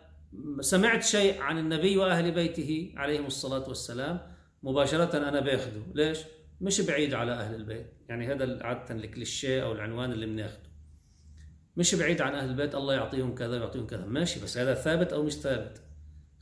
سمعت 0.60 1.04
شيء 1.04 1.40
عن 1.40 1.58
النبي 1.58 1.96
وأهل 1.96 2.32
بيته 2.32 2.92
عليهم 2.96 3.26
الصلاة 3.26 3.68
والسلام 3.68 4.20
مباشرة 4.62 5.28
أنا 5.28 5.40
باخذه 5.40 5.82
ليش؟ 5.94 6.18
مش 6.60 6.80
بعيد 6.80 7.14
على 7.14 7.32
أهل 7.32 7.54
البيت. 7.54 7.92
يعني 8.08 8.32
هذا 8.32 8.62
عادة 8.62 8.94
الكليشيه 8.94 9.62
أو 9.62 9.72
العنوان 9.72 10.12
اللي 10.12 10.26
بناخذه 10.26 10.69
مش 11.80 11.94
بعيد 11.94 12.20
عن 12.20 12.34
أهل 12.34 12.48
البيت 12.48 12.74
الله 12.74 12.94
يعطيهم 12.94 13.34
كذا 13.34 13.50
ويعطيهم 13.50 13.86
كذا. 13.86 14.04
ماشي 14.04 14.40
بس 14.40 14.58
هذا 14.58 14.74
ثابت 14.74 15.12
أو 15.12 15.22
مش 15.22 15.32
ثابت؟ 15.32 15.82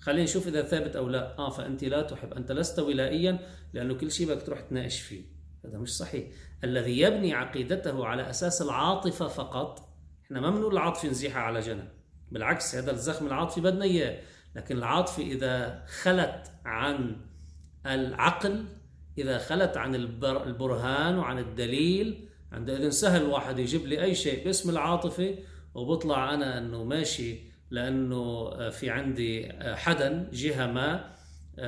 خلينا 0.00 0.22
نشوف 0.22 0.48
إذا 0.48 0.62
ثابت 0.62 0.96
أو 0.96 1.08
لا. 1.08 1.38
آه 1.38 1.50
فأنت 1.50 1.84
لا 1.84 2.02
تحب 2.02 2.32
أنت 2.32 2.52
لست 2.52 2.78
ولائيا 2.78 3.38
لأنه 3.72 3.94
كل 3.94 4.10
شيء 4.10 4.28
بدك 4.28 4.42
تروح 4.42 4.60
تناقش 4.60 5.00
فيه. 5.00 5.22
هذا 5.64 5.78
مش 5.78 5.96
صحيح. 5.96 6.24
الذي 6.64 7.00
يبني 7.00 7.34
عقيدته 7.34 8.06
على 8.06 8.30
أساس 8.30 8.62
العاطفة 8.62 9.28
فقط 9.28 9.88
إحنا 10.24 10.40
ما 10.40 10.50
بنقول 10.50 10.72
العاطفة 10.72 11.08
نزيحها 11.08 11.42
على 11.42 11.60
جنب. 11.60 11.88
بالعكس 12.30 12.74
هذا 12.74 12.90
الزخم 12.90 13.26
العاطفي 13.26 13.60
بدنا 13.60 13.84
إياه. 13.84 14.20
لكن 14.56 14.78
العاطفة 14.78 15.22
إذا 15.22 15.84
خلت 16.02 16.52
عن 16.64 17.16
العقل 17.86 18.64
إذا 19.18 19.38
خلت 19.38 19.76
عن 19.76 19.94
البرهان 19.94 21.18
وعن 21.18 21.38
الدليل 21.38 22.27
عندئذ 22.52 22.90
سهل 22.90 23.22
الواحد 23.22 23.58
يجيب 23.58 23.86
لي 23.86 24.02
أي 24.02 24.14
شيء 24.14 24.44
باسم 24.44 24.70
العاطفة 24.70 25.34
وبطلع 25.74 26.34
أنا 26.34 26.58
إنه 26.58 26.84
ماشي 26.84 27.38
لأنه 27.70 28.50
في 28.70 28.90
عندي 28.90 29.52
حدا 29.62 30.30
جهة 30.32 30.66
ما 30.66 31.14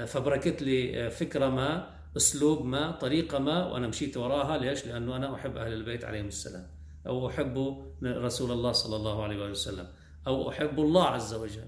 فبركت 0.06 0.62
لي 0.62 1.10
فكرة 1.10 1.49
ما 1.49 2.00
أسلوب 2.16 2.64
ما 2.64 2.90
طريقة 2.90 3.38
ما 3.38 3.66
وأنا 3.66 3.88
مشيت 3.88 4.16
وراها 4.16 4.58
ليش؟ 4.58 4.87
لأنه 4.87 5.16
أنا 5.16 5.34
أحب 5.34 5.56
أهل 5.56 5.72
البيت 5.72 6.04
عليهم 6.04 6.26
السلام 6.26 6.66
أو 7.06 7.28
أحب 7.28 7.84
رسول 8.04 8.50
الله 8.50 8.72
صلى 8.72 8.96
الله 8.96 9.22
عليه 9.22 9.50
وسلم 9.50 9.88
أو 10.26 10.49
أحب 10.50 10.80
الله 10.80 11.04
عز 11.04 11.34
وجل. 11.34 11.66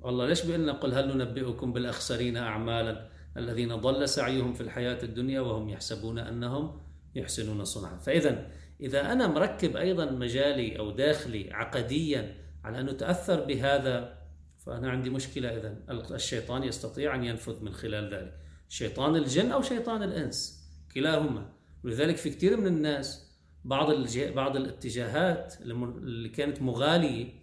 والله 0.00 0.26
ليش 0.26 0.44
بيقول 0.44 0.72
قل 0.72 0.94
هل 0.94 1.16
ننبئكم 1.16 1.72
بالأخسرين 1.72 2.36
اعمالا 2.36 3.08
الذين 3.36 3.76
ضل 3.76 4.08
سعيهم 4.08 4.52
في 4.52 4.60
الحياة 4.60 5.02
الدنيا 5.02 5.40
وهم 5.40 5.68
يحسبون 5.68 6.18
أنهم 6.18 6.80
يحسنون 7.14 7.64
صنعا. 7.64 7.98
فإذا 7.98 8.46
إذا 8.80 9.12
أنا 9.12 9.26
مركب 9.26 9.76
أيضا 9.76 10.10
مجالي 10.10 10.78
أو 10.78 10.90
داخلي 10.90 11.52
عقديا 11.52 12.34
على 12.64 12.80
أنه 12.80 12.92
تأثر 12.92 13.44
بهذا 13.44 14.18
فأنا 14.66 14.90
عندي 14.90 15.10
مشكلة 15.10 15.48
إذا. 15.48 15.76
الشيطان 16.14 16.64
يستطيع 16.64 17.14
أن 17.14 17.24
ينفذ 17.24 17.64
من 17.64 17.72
خلال 17.72 18.14
ذلك. 18.14 18.38
شيطان 18.68 19.16
الجن 19.16 19.50
أو 19.50 19.62
شيطان 19.62 20.02
الإنس؟ 20.02 20.68
كلاهما. 20.94 21.52
ولذلك 21.84 22.16
في 22.16 22.30
كثير 22.30 22.56
من 22.56 22.66
الناس 22.66 23.32
بعض 23.64 23.90
بعض 24.34 24.56
الاتجاهات 24.56 25.54
اللي 25.60 26.28
كانت 26.28 26.62
مغالية 26.62 27.42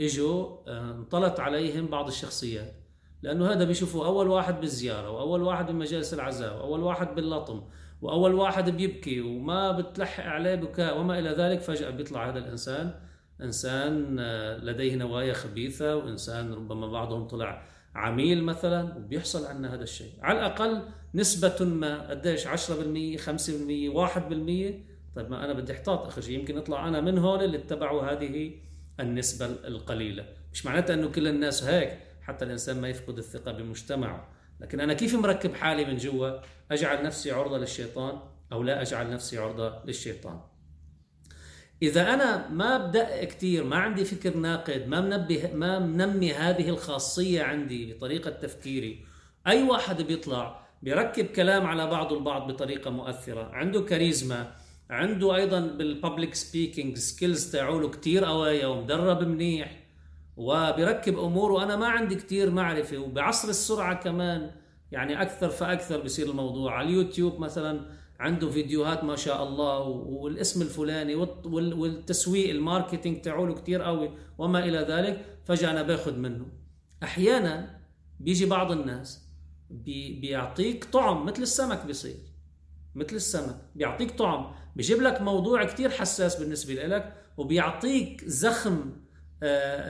إجوا 0.00 0.58
انطلت 0.90 1.40
عليهم 1.40 1.86
بعض 1.86 2.06
الشخصيات. 2.06 2.74
لأنه 3.22 3.52
هذا 3.52 3.64
بيشوفوا 3.64 4.06
أول 4.06 4.28
واحد 4.28 4.60
بالزيارة 4.60 5.10
وأول 5.10 5.42
واحد 5.42 5.66
بمجالس 5.66 6.14
العزاء 6.14 6.56
وأول 6.56 6.80
واحد 6.80 7.14
باللطم 7.14 7.62
وأول 8.04 8.34
واحد 8.34 8.70
بيبكي 8.70 9.20
وما 9.20 9.72
بتلحق 9.72 10.24
عليه 10.24 10.54
بكاء 10.54 11.00
وما 11.00 11.18
إلى 11.18 11.30
ذلك 11.30 11.60
فجأة 11.60 11.90
بيطلع 11.90 12.30
هذا 12.30 12.38
الإنسان. 12.38 12.94
إنسان 13.40 14.16
آه، 14.18 14.56
لديه 14.58 14.96
نوايا 14.96 15.32
خبيثة 15.32 15.96
وإنسان 15.96 16.52
ربما 16.52 16.86
بعضهم 16.86 17.26
طلع 17.28 17.62
عميل 17.94 18.44
مثلا 18.44 18.96
وبيحصل 18.96 19.46
عنا 19.46 19.74
هذا 19.74 19.82
الشيء. 19.82 20.12
على 20.22 20.38
الأقل 20.38 20.82
نسبة 21.14 21.64
ما 21.64 22.10
قديش؟ 22.10 22.46
10% 22.46 23.16
5% 23.16 23.88
1% 23.88 24.84
طيب 25.16 25.30
ما 25.30 25.44
أنا 25.44 25.52
بدي 25.52 25.72
أحتاط 25.72 26.06
اخر 26.06 26.20
شيء 26.20 26.38
يمكن 26.38 26.58
أطلع 26.58 26.88
أنا 26.88 27.00
من 27.00 27.18
هون 27.18 27.40
اللي 27.40 27.56
اتبعوا 27.56 28.02
هذه 28.02 28.52
النسبة 29.00 29.46
القليلة. 29.46 30.26
مش 30.52 30.66
معناتها 30.66 30.94
إنه 30.94 31.08
كل 31.08 31.28
الناس 31.28 31.64
هيك 31.64 31.98
حتى 32.22 32.44
الإنسان 32.44 32.80
ما 32.80 32.88
يفقد 32.88 33.18
الثقة 33.18 33.52
بمجتمعه. 33.52 34.33
لكن 34.60 34.80
أنا 34.80 34.94
كيف 34.94 35.14
مركب 35.14 35.54
حالي 35.54 35.84
من 35.84 35.96
جوا؟ 35.96 36.30
أجعل 36.70 37.04
نفسي 37.04 37.30
عرضة 37.30 37.58
للشيطان 37.58 38.18
أو 38.52 38.62
لا 38.62 38.82
أجعل 38.82 39.10
نفسي 39.10 39.38
عرضة 39.38 39.84
للشيطان. 39.84 40.40
إذا 41.82 42.14
أنا 42.14 42.48
ما 42.48 42.76
أبدأ 42.76 43.24
كثير 43.24 43.64
ما 43.64 43.76
عندي 43.76 44.04
فكر 44.04 44.36
ناقد 44.36 44.88
ما 44.88 45.00
منبه 45.00 45.50
ما 45.54 45.78
منمي 45.78 46.32
هذه 46.32 46.68
الخاصية 46.68 47.42
عندي 47.42 47.94
بطريقة 47.94 48.30
تفكيري 48.30 49.04
أي 49.46 49.62
واحد 49.62 50.02
بيطلع 50.02 50.66
بيركب 50.82 51.24
كلام 51.24 51.66
على 51.66 51.86
بعضه 51.86 52.18
البعض 52.18 52.52
بطريقة 52.52 52.90
مؤثرة 52.90 53.50
عنده 53.52 53.80
كاريزما 53.80 54.52
عنده 54.90 55.36
أيضا 55.36 55.60
بال 55.60 55.78
public 55.78 56.34
speaking 56.34 56.98
skills 56.98 57.52
تاعوله 57.52 57.88
كثير 57.88 58.24
قوايا 58.24 58.66
ومدرب 58.66 59.22
منيح 59.22 59.83
وبركب 60.36 61.18
أمور 61.18 61.52
وأنا 61.52 61.76
ما 61.76 61.86
عندي 61.86 62.14
كثير 62.14 62.50
معرفة 62.50 62.98
وبعصر 62.98 63.48
السرعة 63.48 64.02
كمان 64.02 64.50
يعني 64.92 65.22
أكثر 65.22 65.48
فأكثر 65.48 66.00
بصير 66.00 66.30
الموضوع. 66.30 66.72
على 66.78 66.88
اليوتيوب 66.88 67.40
مثلا 67.40 67.80
عنده 68.20 68.50
فيديوهات 68.50 69.04
ما 69.04 69.16
شاء 69.16 69.42
الله 69.42 69.78
والاسم 69.88 70.62
الفلاني 70.62 71.14
والتسويق 71.44 72.50
ال 72.50 72.57
marketing 72.57 73.20
تاعوله 73.20 73.54
كثير 73.54 73.82
قوي 73.82 74.10
وما 74.38 74.64
إلى 74.64 74.78
ذلك 74.78 75.24
فجأة 75.44 75.70
أنا 75.70 75.82
باخذ 75.82 76.16
منه. 76.16 76.46
أحيانا 77.02 77.80
بيجي 78.20 78.46
بعض 78.46 78.72
الناس 78.72 79.24
بي 79.70 80.20
بيعطيك 80.20 80.84
طعم 80.84 81.26
مثل 81.26 81.42
السمك 81.42 81.86
بيصير 81.86 82.16
مثل 82.94 83.16
السمك 83.16 83.56
بيعطيك 83.74 84.18
طعم 84.18 84.52
بيجيب 84.76 85.02
لك 85.02 85.20
موضوع 85.20 85.64
كثير 85.64 85.90
حساس 85.90 86.36
بالنسبة 86.36 86.74
لك 86.74 87.14
وبيعطيك 87.36 88.24
زخم 88.24 88.92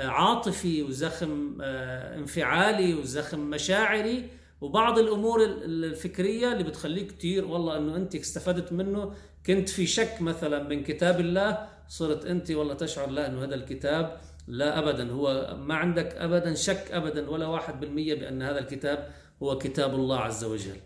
عاطفي 0.09 0.83
وزخم 0.83 1.59
آه، 1.63 2.17
انفعالي 2.17 2.95
وزخم 2.95 3.51
مشاعري. 3.51 4.31
وبعض 4.61 4.99
الأمور 4.99 5.45
الفكرية 5.45 6.53
اللي 6.53 6.65
بتخليك 6.65 7.13
كثير 7.13 7.45
والله 7.45 7.79
إنه 7.79 7.97
أنت 7.97 8.15
استفدت 8.15 8.73
منه. 8.73 9.13
كنت 9.47 9.69
في 9.69 9.87
شك 9.87 10.17
مثلا 10.21 10.69
من 10.69 10.83
كتاب 10.83 11.21
الله 11.21 11.69
صرت 11.89 12.25
أنت 12.27 12.51
والله 12.51 12.75
تشعر 12.75 13.11
لا 13.11 13.27
إنه 13.27 13.45
هذا 13.45 13.55
الكتاب 13.55 14.21
لا 14.49 14.79
ابدا. 14.79 15.13
هو 15.13 15.57
ما 15.61 15.75
عندك 15.75 16.15
ابدا 16.15 16.55
شك 16.55 16.89
ابدا 16.93 17.31
ولا 17.31 17.47
واحد 17.47 17.81
بالمية 17.81 18.15
بأن 18.15 18.43
هذا 18.43 18.59
الكتاب 18.59 19.11
هو 19.43 19.59
كتاب 19.59 19.95
الله 19.95 20.19
عز 20.19 20.45
وجل. 20.45 20.77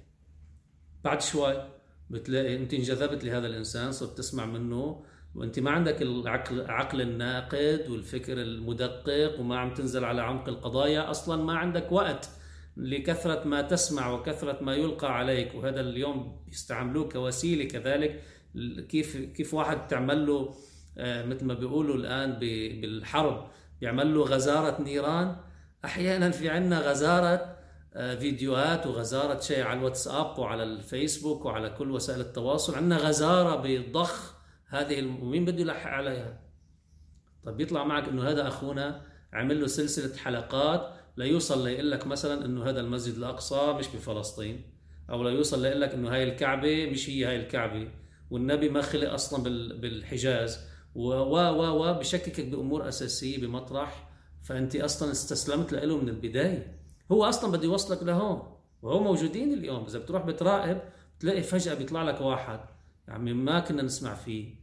بعد 1.05 1.23
شوي 1.23 1.69
بتلاقي 2.11 2.57
أنت 2.57 2.75
انجذبت 2.75 3.25
لهذا 3.25 3.47
الإنسان 3.47 3.93
صرت 3.93 4.19
تسمع 4.19 4.47
منه. 4.47 5.05
وانت 5.39 5.59
ما 5.59 5.71
عندك 5.71 6.03
العقل 6.03 6.71
عقل 6.71 7.01
الناقد 7.01 7.87
والفكر 7.91 8.43
المدقق 8.43 9.41
وما 9.41 9.59
عم 9.59 9.75
تنزل 9.75 10.05
على 10.05 10.23
عمق 10.23 10.49
القضايا 10.49 11.11
أصلا 11.11 11.45
ما 11.45 11.59
عندك 11.59 11.93
وقت 11.93 12.29
لكثرة 12.77 13.45
ما 13.45 13.63
تسمع 13.63 14.11
وكثرة 14.11 14.59
ما 14.63 14.75
يلقى 14.75 15.19
عليك. 15.19 15.55
وهذا 15.55 15.81
اليوم 15.81 16.45
بيستعملوه 16.47 17.09
كوسيلة 17.09 17.65
كذلك 17.65 18.23
كيف 18.89 19.17
كيف 19.17 19.55
واحد 19.55 19.87
تعمل 19.87 20.27
له 20.27 20.55
آه، 20.99 21.27
مثل 21.27 21.45
ما 21.45 21.55
بيقولوا 21.55 21.97
الآن 21.97 22.33
بالحرب 22.33 23.51
بيعمل 23.81 24.15
له 24.15 24.23
غزارة 24.23 24.83
نيران. 24.83 25.37
أحيانا 25.85 26.31
في 26.31 26.49
عنا 26.49 26.81
غزارة 26.81 27.57
آه، 27.95 28.15
فيديوهات 28.15 28.87
وغزارة 28.87 29.41
شيء 29.41 29.63
على 29.63 29.79
الواتساب 29.79 30.39
وعلى 30.39 30.63
الفيسبوك 30.63 31.45
وعلى 31.45 31.71
كل 31.71 31.91
وسائل 31.91 32.21
التواصل. 32.21 32.75
عندنا 32.75 32.97
غزارة 32.97 33.63
بضخ 33.65 34.38
هذه 34.69 35.05
ومين 35.05 35.45
بده 35.45 35.61
يلحق 35.61 35.91
عليها؟ 35.91 36.41
طيب 37.45 37.57
بيطلع 37.57 37.85
معك 37.85 38.09
إنه 38.09 38.31
هذا 38.31 38.49
أخونا 38.49 39.03
عمل 39.33 39.61
له 39.61 39.67
سلسلة 39.67 40.17
حلقات 40.17 40.95
ليوصل 41.17 41.65
ليقول 41.69 41.91
لك 41.91 42.07
مثلا 42.07 42.45
إنه 42.45 42.65
هذا 42.71 42.81
المسجد 42.81 43.17
الأقصى 43.17 43.73
مش 43.79 43.89
بفلسطين 43.89 44.79
أو 45.11 45.23
ليوصل 45.23 45.63
ليقول 45.63 45.81
لك 45.81 45.95
إنه 45.95 46.15
هاي 46.15 46.25
الكعبة 46.25 46.91
مش 46.91 47.11
هي 47.11 47.25
هاي 47.25 47.37
الكعبة. 47.37 47.89
والنبي 48.31 48.69
ما 48.69 48.83
خلق 48.83 49.13
أصلا 49.13 49.43
بالحجاز. 49.81 50.61
و 50.95 51.09
و 51.09 51.37
و 51.59 51.95
بشككك 51.95 52.41
بأمور 52.45 52.89
أساسية 52.89 53.41
بمطرح 53.41 54.09
فأنت 54.43 54.77
أصلا 54.77 55.11
استسلمت 55.11 55.73
له 55.73 55.99
من 55.99 56.09
البداية. 56.09 56.81
هو 57.13 57.25
أصلا 57.25 57.53
بده 57.53 57.65
يوصلك 57.65 58.03
لهون. 58.03 58.43
وهو 58.83 59.03
موجودين 59.03 59.53
اليوم. 59.53 59.85
إذا 59.85 59.99
بتروح 59.99 60.27
بتراقب 60.27 60.81
بتلاقي 61.19 61.43
فجأة 61.43 61.75
بيطلع 61.75 62.03
لك 62.03 62.21
واحد. 62.21 62.61
يعني 63.09 63.35
ما 63.35 63.61
كنا 63.61 63.83
نسمع 63.83 64.15
فيه. 64.15 64.55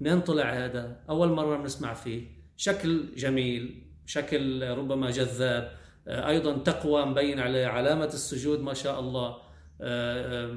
منين 0.00 0.20
طلع 0.20 0.64
هذا. 0.64 1.00
أول 1.10 1.28
مرة 1.28 1.56
بنسمع 1.56 1.94
فيه. 1.94 2.42
شكل 2.56 3.14
جميل 3.16 3.82
شكل 4.06 4.68
ربما 4.68 5.10
جذاب. 5.10 5.72
آه، 6.08 6.28
أيضا 6.28 6.58
تقوى 6.58 7.06
مبين 7.06 7.40
عليه 7.40 7.66
علامة 7.66 8.04
السجود 8.04 8.60
ما 8.60 8.74
شاء 8.74 9.00
الله. 9.00 9.36
آه، 9.80 10.56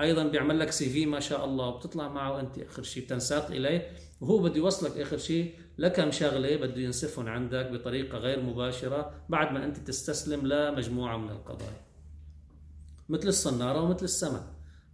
أيضا 0.00 0.24
بيعمل 0.24 0.58
لك 0.60 0.70
سي 0.70 0.90
في 0.90 1.06
ما 1.06 1.20
شاء 1.20 1.44
الله. 1.44 1.66
وبتطلع 1.66 2.08
معه 2.08 2.40
أنت 2.40 2.58
آخر 2.58 2.82
شيء 2.82 3.04
بتنساق 3.04 3.46
إليه. 3.46 3.90
وهو 4.20 4.38
بده 4.38 4.56
يوصلك 4.56 4.98
آخر 4.98 5.16
شيء 5.16 5.54
لكم 5.78 6.10
شغلة 6.10 6.56
بده 6.56 6.80
ينسفهم 6.80 7.28
عندك 7.28 7.70
بطريقة 7.70 8.18
غير 8.18 8.42
مباشرة 8.42 9.24
بعد 9.28 9.52
ما 9.52 9.64
أنت 9.64 9.76
تستسلم 9.76 10.46
لمجموعة 10.46 11.16
من 11.16 11.30
القضايا. 11.30 11.80
مثل 13.08 13.28
الصنارة 13.28 13.82
ومثل 13.82 14.04
السمك. 14.04 14.42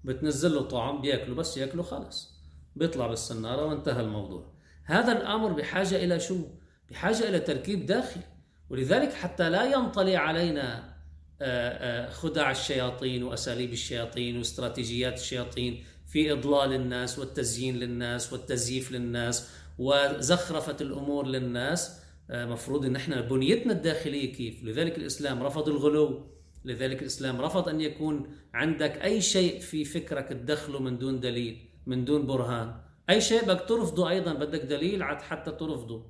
بتنزل 0.04 0.54
له 0.54 0.62
طعم 0.62 1.00
بياكله 1.00 1.34
بس 1.34 1.56
ياكله 1.56 1.82
خلص 1.82 2.37
بيطلع 2.76 3.06
بالصناره 3.06 3.66
وانتهى 3.66 4.00
الموضوع. 4.00 4.52
هذا 4.84 5.12
الأمر 5.12 5.52
بحاجة 5.52 6.04
إلى 6.04 6.20
شو؟ 6.20 6.46
بحاجة 6.90 7.28
إلى 7.28 7.40
تركيب 7.40 7.86
داخلي. 7.86 8.22
ولذلك 8.70 9.12
حتى 9.12 9.50
لا 9.50 9.64
ينطلي 9.64 10.16
علينا 10.16 10.98
آه، 11.40 12.06
آه، 12.06 12.10
خدع 12.10 12.50
الشياطين 12.50 13.22
وأساليب 13.22 13.72
الشياطين 13.72 14.38
واستراتيجيات 14.38 15.14
الشياطين 15.14 15.84
في 16.06 16.32
إضلال 16.32 16.72
الناس 16.72 17.18
والتزيين 17.18 17.76
للناس 17.76 18.32
والتزييف 18.32 18.92
للناس 18.92 19.50
وزخرفة 19.78 20.76
الأمور 20.80 21.26
للناس 21.26 22.00
آه، 22.30 22.46
مفروض 22.46 22.84
إن 22.84 22.96
إحنا 22.96 23.20
بنيتنا 23.20 23.72
الداخلية 23.72 24.32
كيف؟ 24.32 24.64
لذلك 24.64 24.98
الإسلام 24.98 25.42
رفض 25.42 25.68
الغلو. 25.68 26.26
لذلك 26.64 27.02
الإسلام 27.02 27.40
رفض 27.40 27.68
أن 27.68 27.80
يكون 27.80 28.30
عندك 28.54 29.02
أي 29.04 29.20
شيء 29.20 29.60
في 29.60 29.84
فكرك 29.84 30.28
تدخله 30.28 30.80
من 30.80 30.98
دون 30.98 31.20
دليل. 31.20 31.67
من 31.88 32.04
دون 32.04 32.26
برهان. 32.26 32.74
أي 33.10 33.20
شيء 33.20 33.44
بدك 33.44 33.64
ترفضه 33.68 34.10
أيضا 34.10 34.32
بدك 34.32 34.60
دليل 34.60 35.04
حتى 35.04 35.50
ترفضه. 35.50 36.06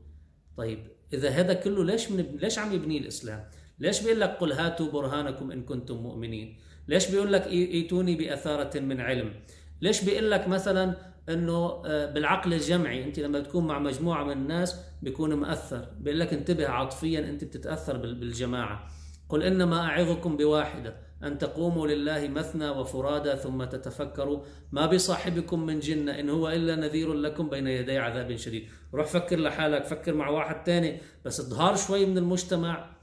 طيب 0.57 0.79
إذا 1.13 1.29
هذا 1.29 1.55
كله 1.55 1.85
ليش 1.85 2.11
من 2.11 2.37
ليش 2.43 2.59
عم 2.59 2.73
يبنيه 2.73 3.01
الإسلام؟ 3.01 3.45
ليش 3.79 4.03
بيقول 4.03 4.21
لك 4.21 4.31
قل 4.31 4.53
هاتوا 4.53 4.91
برهانكم 4.91 5.51
إن 5.51 5.63
كنتم 5.63 5.97
مؤمنين؟ 5.97 6.57
ليش 6.89 7.11
بيقول 7.11 7.33
لك 7.33 7.47
ايتوني 7.47 8.15
بأثارة 8.15 8.81
من 8.81 9.01
علم؟ 9.01 9.33
ليش 9.81 10.05
بيقول 10.05 10.31
لك 10.31 10.49
مثلا 10.49 10.95
إنه 11.29 11.83
آه، 11.87 12.07
بالعقل 12.13 12.55
الجمعي 12.55 13.05
أنت 13.05 13.19
لما 13.19 13.41
تكون 13.41 13.67
مع 13.67 13.79
مجموعة 13.79 14.25
من 14.25 14.33
الناس 14.33 14.81
بيكون 15.03 15.35
مأثر 15.35 15.89
بيقول 16.01 16.21
لك 16.21 16.33
انتبه 16.35 16.69
عاطفيا 16.69 17.21
أنت 17.21 17.45
بتتأثر 17.45 17.97
بالجماعة. 17.97 18.89
قل 19.29 19.43
إنما 19.43 19.81
أعظكم 19.81 20.37
بواحدة. 20.37 21.08
أن 21.23 21.39
تقوموا 21.39 21.87
لله 21.87 22.29
مثنى 22.29 22.69
وفرادى 22.69 23.37
ثم 23.37 23.65
تتفكروا 23.65 24.45
ما 24.73 24.87
بصاحبكم 24.87 25.67
من 25.67 25.81
جنه 25.81 26.21
إن 26.21 26.31
هو 26.31 26.49
إلا 26.49 26.77
نذير 26.77 27.15
لكم 27.15 27.49
بين 27.49 27.67
يدي 27.67 27.99
عذاب 27.99 28.37
شديد. 28.37 28.69
روح 28.95 29.07
فكر 29.07 29.41
لحالك 29.41 29.85
فكر 29.85 30.15
مع 30.15 30.29
واحد 30.29 30.65
تاني 30.65 31.01
بس 31.25 31.41
اظهار 31.41 31.77
شوي 31.77 32.07
من 32.07 32.19
المجتمع. 32.19 32.97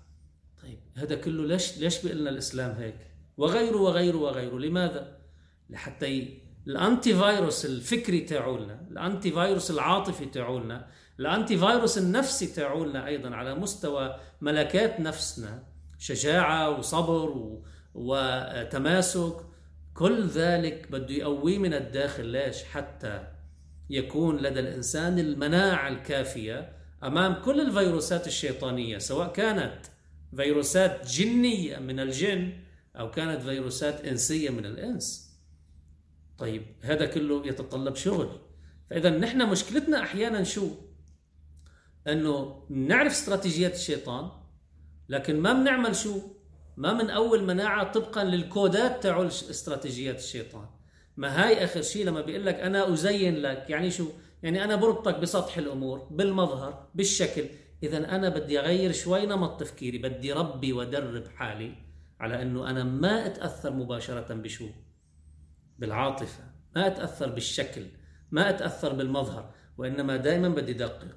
طيب 0.63 0.80
هذا 0.95 1.15
كله 1.15 1.45
ليش 1.45 1.78
ليش 1.78 2.04
بيقول 2.04 2.19
لنا 2.19 2.30
الإسلام 2.30 2.71
هيك؟ 2.71 2.95
وغيره 3.38 3.78
وغيره 3.78 4.17
وغيره. 4.17 4.60
لماذا؟ 4.60 5.17
لحتى 5.69 6.38
ال 6.68 7.15
antivirus 7.15 7.65
الفكري 7.65 8.19
تاعولنا 8.19 8.88
ال 8.91 9.32
antivirus 9.32 9.72
العاطفي 9.71 10.25
تاعولنا 10.25 10.88
ال 11.20 11.58
antivirus 11.58 11.98
النفسي 11.97 12.47
تاعولنا 12.47 13.08
أيضا 13.08 13.36
على 13.36 13.56
مستوى 13.56 14.15
ملكات 14.41 14.99
نفسنا 14.99 15.63
شجاعة 15.97 16.80
وصبر 16.80 17.60
وتماسك 17.96 19.36
كل 19.94 20.28
ذلك 20.28 20.92
بده 20.92 21.14
يقويه 21.14 21.58
من 21.58 21.74
الداخل. 21.74 22.26
ليش؟ 22.26 22.64
حتى 22.64 23.28
يكون 23.90 24.38
لدى 24.38 24.60
الإنسان 24.60 25.20
المناعة 25.20 25.88
الكافية 25.88 26.76
أمام 27.04 27.34
كل 27.34 27.62
الفيروسات 27.62 28.28
الشيطانية 28.28 28.98
سواء 28.98 29.34
كانت 29.34 29.80
فيروسات 30.36 31.08
جنية 31.08 31.78
من 31.78 32.00
الجن 32.00 32.54
أو 32.96 33.12
كانت 33.12 33.42
فيروسات 33.42 34.06
إنسية 34.06 34.50
من 34.50 34.66
الإنس. 34.66 35.36
طيب 36.38 36.66
هذا 36.82 37.06
كله 37.06 37.48
يتطلب 37.48 37.96
شغل. 37.96 38.30
فإذا 38.90 39.10
نحن 39.10 39.50
مشكلتنا 39.50 40.00
أحيانا 40.04 40.44
شو؟ 40.44 40.70
إنه 42.08 42.66
نعرف 42.70 43.12
استراتيجيات 43.12 43.74
الشيطان 43.74 44.32
لكن 45.10 45.40
ما 45.40 45.54
بنعمل 45.54 45.96
شو؟ 45.96 46.35
ما 46.78 46.94
من 46.94 47.10
أول 47.10 47.44
مناعة 47.44 47.92
طبقا 47.92 48.24
للكودات 48.24 49.04
تاعو 49.04 49.26
استراتيجيات 49.28 50.20
الشيطان. 50.20 50.66
ما 51.18 51.44
هاي 51.44 51.64
آخر 51.64 51.82
شيء 51.82 52.06
لما 52.06 52.22
بيقول 52.22 52.46
لك 52.46 52.56
أنا 52.56 52.94
أزين 52.94 53.36
لك 53.36 53.70
يعني 53.70 53.92
شو؟ 53.92 54.08
يعني 54.44 54.64
أنا 54.64 54.76
بربطك 54.76 55.20
بسطح 55.20 55.58
الأمور 55.58 56.00
بالمظهر 56.12 56.88
بالشكل. 56.96 57.46
إذا 57.84 57.98
أنا 57.98 58.30
بدي 58.30 58.60
أغير 58.60 58.92
شوي 58.92 59.26
نمط 59.26 59.60
تفكيري 59.60 59.98
بدي 59.98 60.34
ربي 60.34 60.74
وأدرب 60.74 61.28
حالي 61.28 61.76
على 62.20 62.42
أنه 62.42 62.70
أنا 62.70 62.84
ما 62.84 63.26
أتأثر 63.26 63.74
مباشرة 63.74 64.34
بشو؟ 64.34 64.68
بالعاطفة 65.80 66.44
ما 66.76 66.88
أتأثر 66.88 67.30
بالشكل 67.30 67.82
ما 68.32 68.50
أتأثر 68.50 68.94
بالمظهر 68.94 69.54
وإنما 69.78 70.18
دائما 70.18 70.50
بدي 70.50 70.74
دقق. 70.74 71.08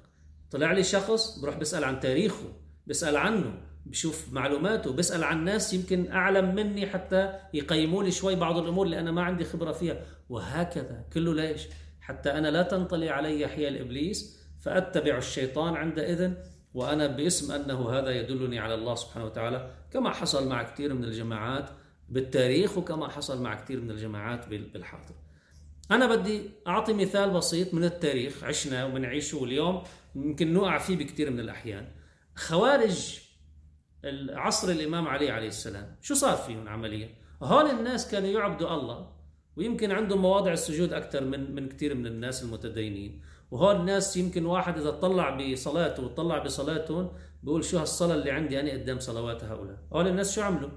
طلع 0.51 0.71
لي 0.71 0.83
شخص 0.83 1.39
بروح 1.39 1.57
بسأل 1.57 1.83
عن 1.83 1.99
تاريخه 1.99 2.53
بسأل 2.87 3.17
عنه. 3.17 3.68
بشوف 3.89 4.33
معلوماته 4.33 4.93
بسأل 4.93 5.23
عن 5.23 5.43
ناس 5.43 5.73
يمكن 5.73 6.11
أعلم 6.11 6.55
مني 6.55 6.87
حتى 6.87 7.33
يقيموا 7.53 8.03
لي 8.03 8.11
شوي 8.11 8.35
بعض 8.35 8.57
الأمور 8.57 8.85
اللي 8.85 8.99
أنا 8.99 9.11
ما 9.11 9.23
عندي 9.23 9.43
خبرة 9.43 9.71
فيها. 9.71 10.01
وهكذا 10.29 11.05
كله 11.13 11.33
ليش؟ 11.33 11.61
حتى 12.01 12.31
أنا 12.31 12.47
لا 12.47 12.63
تنطلي 12.63 13.09
علي 13.09 13.47
حيل 13.47 13.77
إبليس 13.77 14.39
فأتبع 14.59 15.17
الشيطان 15.17 15.75
عندئذ 15.75 16.31
وأنا 16.73 17.07
باسم 17.07 17.51
أنه 17.51 17.89
هذا 17.89 18.09
يدلني 18.09 18.59
على 18.59 18.73
الله 18.73 18.95
سبحانه 18.95 19.25
وتعالى 19.25 19.71
كما 19.91 20.09
حصل 20.09 20.49
مع 20.49 20.63
كثير 20.63 20.93
من 20.93 21.03
الجماعات 21.03 21.69
بالتاريخ 22.09 22.77
وكما 22.77 23.07
حصل 23.07 23.41
مع 23.41 23.55
كثير 23.55 23.81
من 23.81 23.91
الجماعات 23.91 24.47
بالحاضر. 24.47 25.15
أنا 25.91 26.15
بدي 26.15 26.41
أعطي 26.67 26.93
مثال 26.93 27.29
بسيط 27.29 27.73
من 27.73 27.83
التاريخ 27.83 28.43
عشنا 28.43 28.85
وبنعيشه 28.85 29.43
اليوم 29.43 29.83
ممكن 30.15 30.53
نقع 30.53 30.77
فيه 30.77 30.97
بكثير 30.97 31.29
من 31.29 31.39
الأحيان. 31.39 31.87
خوارج 32.35 33.19
عصر 34.29 34.69
الإمام 34.69 35.07
علي 35.07 35.31
عليه 35.31 35.47
السلام. 35.47 35.95
شو 36.01 36.13
صار 36.13 36.37
فيهم 36.37 36.67
عمليا؟ 36.67 37.09
هول 37.43 37.69
الناس 37.69 38.11
كانوا 38.11 38.29
يعبدوا 38.29 38.73
الله 38.73 39.11
ويمكن 39.55 39.91
عندهم 39.91 40.21
مواضع 40.21 40.51
السجود 40.51 40.93
أكثر 40.93 41.23
من 41.23 41.55
من 41.55 41.69
كثير 41.69 41.95
من 41.95 42.07
الناس 42.07 42.43
المتدينين. 42.43 43.21
وهول 43.51 43.75
الناس 43.75 44.17
يمكن 44.17 44.45
واحد 44.45 44.77
إذا 44.77 44.91
طلع 44.91 45.29
بصلاته 45.29 46.03
وطلع 46.03 46.37
بصلاتهم 46.37 47.11
بيقول 47.43 47.63
شو 47.63 47.77
هالصلاة 47.77 48.15
اللي 48.15 48.31
عندي 48.31 48.59
أنا 48.59 48.71
قدام 48.71 48.99
صلوات 48.99 49.43
هؤلاء. 49.43 49.77
هول 49.93 50.07
الناس 50.07 50.35
شو 50.35 50.41
عملوا؟ 50.41 50.69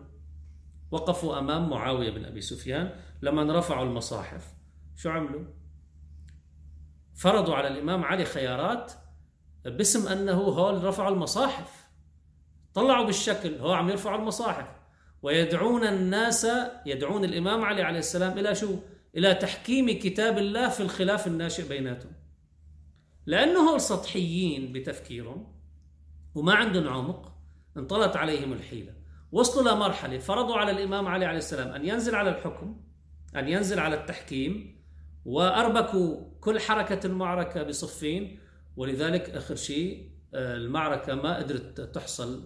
وقفوا 0.90 1.38
أمام 1.38 1.70
معاوية 1.70 2.10
بن 2.10 2.24
أبي 2.24 2.40
سفيان 2.40 2.90
لما 3.22 3.58
رفعوا 3.58 3.84
المصاحف. 3.84 4.54
شو 4.96 5.10
عملوا؟ 5.10 5.44
فرضوا 7.14 7.54
على 7.54 7.68
الإمام 7.68 8.04
علي 8.04 8.24
خيارات 8.24 8.92
باسم 9.64 10.08
أنه 10.08 10.32
هول 10.32 10.84
رفعوا 10.84 11.14
المصاحف. 11.14 11.81
طلعوا 12.74 13.06
بالشكل 13.06 13.54
هو 13.54 13.72
عم 13.72 13.90
يرفعوا 13.90 14.18
المصاحف. 14.18 14.68
ويدعون 15.22 15.84
الناس 15.84 16.46
يدعون 16.86 17.24
الإمام 17.24 17.64
علي 17.64 17.82
عليه 17.82 17.98
السلام 17.98 18.38
إلى 18.38 18.54
شو؟ 18.54 18.76
إلى 19.16 19.34
تحكيم 19.34 19.90
كتاب 19.90 20.38
الله 20.38 20.68
في 20.68 20.80
الخلاف 20.80 21.26
الناشئ 21.26 21.68
بيناتهم. 21.68 22.12
لأنه 23.26 23.78
سطحيين 23.78 24.72
بتفكيرهم 24.72 25.60
وما 26.34 26.54
عندهم 26.54 26.88
عمق 26.88 27.32
انطلت 27.76 28.16
عليهم 28.16 28.52
الحيلة. 28.52 28.94
وصلوا 29.32 29.72
لمرحلة 29.72 30.18
فرضوا 30.18 30.56
على 30.56 30.70
الإمام 30.70 31.08
علي 31.08 31.24
عليه 31.24 31.38
السلام 31.38 31.68
أن 31.68 31.88
ينزل 31.88 32.14
على 32.14 32.30
الحكم 32.30 32.80
أن 33.36 33.48
ينزل 33.48 33.78
على 33.78 33.94
التحكيم 34.00 34.82
وأربكوا 35.24 36.16
كل 36.40 36.60
حركة 36.60 37.06
المعركة 37.06 37.62
بصفين. 37.62 38.38
ولذلك 38.76 39.30
آخر 39.30 39.54
شيء 39.54 40.11
المعركة 40.34 41.14
ما 41.14 41.36
قدرت 41.36 41.80
تحصل 41.80 42.44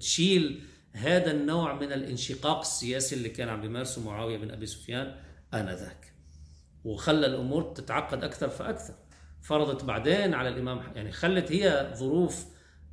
تشيل 0.00 0.62
هذا 0.92 1.30
النوع 1.30 1.74
من 1.74 1.92
الانشقاق 1.92 2.58
السياسي 2.58 3.16
اللي 3.16 3.28
كان 3.28 3.48
عم 3.48 3.60
بيمارسه 3.60 4.04
معاوية 4.06 4.36
بن 4.36 4.50
أبي 4.50 4.66
سفيان 4.66 5.14
آنذاك. 5.54 6.12
وخلى 6.84 7.26
الأمور 7.26 7.62
تتعقد 7.62 8.24
أكثر 8.24 8.48
فأكثر. 8.48 8.94
فرضت 9.42 9.84
بعدين 9.84 10.34
على 10.34 10.48
الإمام 10.48 10.78
يعني 10.94 11.12
خلت 11.12 11.52
هي 11.52 11.92
ظروف 11.96 12.44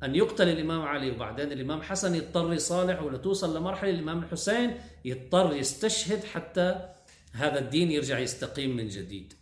أن 0.02 0.14
يقتل 0.14 0.48
الإمام 0.48 0.82
علي 0.82 1.10
وبعدين 1.10 1.52
الإمام 1.52 1.82
حسن 1.82 2.14
يضطر 2.14 2.52
يصالح 2.52 3.02
ولتوصل 3.02 3.56
لمرحلة 3.56 3.90
الإمام 3.90 4.22
الحسين 4.22 4.78
يضطر 5.04 5.56
يستشهد 5.56 6.24
حتى 6.24 6.88
هذا 7.32 7.58
الدين 7.58 7.90
يرجع 7.90 8.18
يستقيم 8.18 8.76
من 8.76 8.88
جديد. 8.88 9.32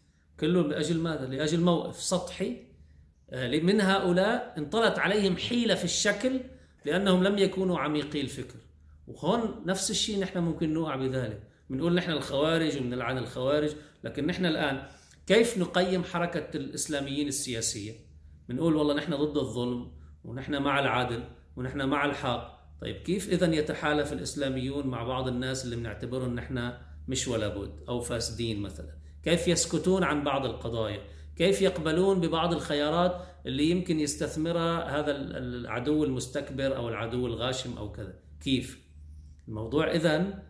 كله 0.40 0.62
لأجل 0.62 0.98
ماذا؟ 0.98 1.26
لأجل 1.26 1.60
موقف 1.60 2.02
سطحي 2.02 2.71
من 3.62 3.80
هؤلاء 3.80 4.54
انطلت 4.58 4.98
عليهم 4.98 5.36
حيلة 5.36 5.74
في 5.74 5.84
الشكل 5.84 6.40
لأنهم 6.84 7.24
لم 7.24 7.38
يكونوا 7.38 7.78
عميقي 7.78 8.20
الفكر. 8.20 8.58
وهون 9.06 9.62
نفس 9.66 9.90
الشيء 9.90 10.20
نحن 10.20 10.38
ممكن 10.38 10.74
نوقع 10.74 10.96
بذلك. 10.96 11.42
بنقول 11.70 11.94
نحن 11.94 12.10
الخوارج 12.10 12.76
وبنلعن 12.76 13.18
الخوارج 13.18 13.70
لكن 14.04 14.26
نحن 14.26 14.46
الآن 14.46 14.86
كيف 15.26 15.58
نقيم 15.58 16.04
حركة 16.04 16.56
الإسلاميين 16.56 17.28
السياسية؟ 17.28 17.92
بنقول 18.48 18.76
والله 18.76 18.94
نحن 18.94 19.14
ضد 19.14 19.36
الظلم 19.36 19.92
ونحن 20.24 20.62
مع 20.62 20.80
العدل 20.80 21.24
ونحن 21.56 21.82
مع 21.82 22.04
الحق. 22.04 22.62
طيب 22.80 22.96
كيف 22.96 23.28
إذا 23.28 23.54
يتحالف 23.54 24.12
الإسلاميون 24.12 24.86
مع 24.86 25.02
بعض 25.02 25.28
الناس 25.28 25.64
اللي 25.64 25.76
بنعتبرهم 25.76 26.34
نحن 26.34 26.72
مش 27.08 27.28
ولا 27.28 27.48
بد 27.48 27.84
أو 27.88 28.00
فاسدين 28.00 28.62
مثلا؟ 28.62 28.90
كيف 29.24 29.48
يسكتون 29.48 30.04
عن 30.04 30.24
بعض 30.24 30.44
القضايا؟ 30.44 31.00
كيف 31.36 31.62
يقبلون 31.62 32.20
ببعض 32.20 32.52
الخيارات 32.52 33.22
اللي 33.46 33.70
يمكن 33.70 34.00
يستثمرها 34.00 35.00
هذا 35.00 35.16
العدو 35.16 36.04
المستكبر 36.04 36.76
أو 36.76 36.88
العدو 36.88 37.26
الغاشم 37.26 37.78
أو 37.78 37.92
كذا؟ 37.92 38.14
كيف؟ 38.40 38.82
الموضوع 39.48 39.90
إذا 39.90 40.42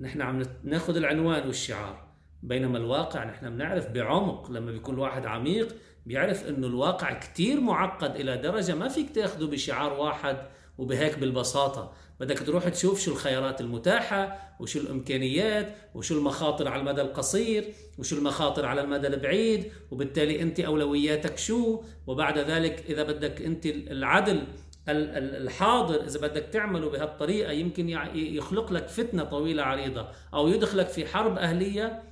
نحن 0.00 0.22
عم 0.22 0.42
ناخذ 0.64 0.96
العنوان 0.96 1.46
والشعار. 1.46 2.04
بينما 2.42 2.78
الواقع 2.78 3.24
نحن 3.24 3.50
بنعرف 3.50 3.90
بعمق 3.90 4.50
لما 4.50 4.72
بيكون 4.72 4.94
الواحد 4.94 5.26
عميق 5.26 5.76
بيعرف 6.06 6.48
إنه 6.48 6.66
الواقع 6.66 7.12
كتير 7.18 7.60
معقد 7.60 8.16
إلى 8.16 8.36
درجة 8.36 8.74
ما 8.74 8.88
فيك 8.88 9.10
تاخده 9.10 9.46
بشعار 9.46 9.92
واحد 9.92 10.36
وبهيك 10.78 11.18
بالبساطة. 11.18 11.92
بدك 12.20 12.38
تروح 12.38 12.68
تشوف 12.68 13.00
شو 13.00 13.12
الخيارات 13.12 13.60
المتاحة 13.60 14.38
وشو 14.60 14.80
الإمكانيات 14.80 15.76
وشو 15.94 16.18
المخاطر 16.18 16.68
على 16.68 16.80
المدى 16.80 17.00
القصير 17.00 17.64
وشو 17.98 18.16
المخاطر 18.16 18.66
على 18.66 18.80
المدى 18.80 19.06
البعيد 19.06 19.72
وبالتالي 19.90 20.42
أنت 20.42 20.60
أولوياتك 20.60 21.38
شو؟ 21.38 21.82
وبعد 22.06 22.38
ذلك 22.38 22.84
إذا 22.88 23.02
بدك 23.02 23.42
أنت 23.42 23.66
العدل 23.66 24.46
الحاضر 24.88 26.04
إذا 26.04 26.20
بدك 26.20 26.42
تعمله 26.52 26.90
بهالطريقة 26.90 27.52
يمكن 27.52 27.88
يخلق 28.14 28.72
لك 28.72 28.88
فتنة 28.88 29.24
طويلة 29.24 29.62
عريضة 29.62 30.08
أو 30.34 30.48
يدخلك 30.48 30.88
في 30.88 31.06
حرب 31.06 31.38
أهلية 31.38 32.02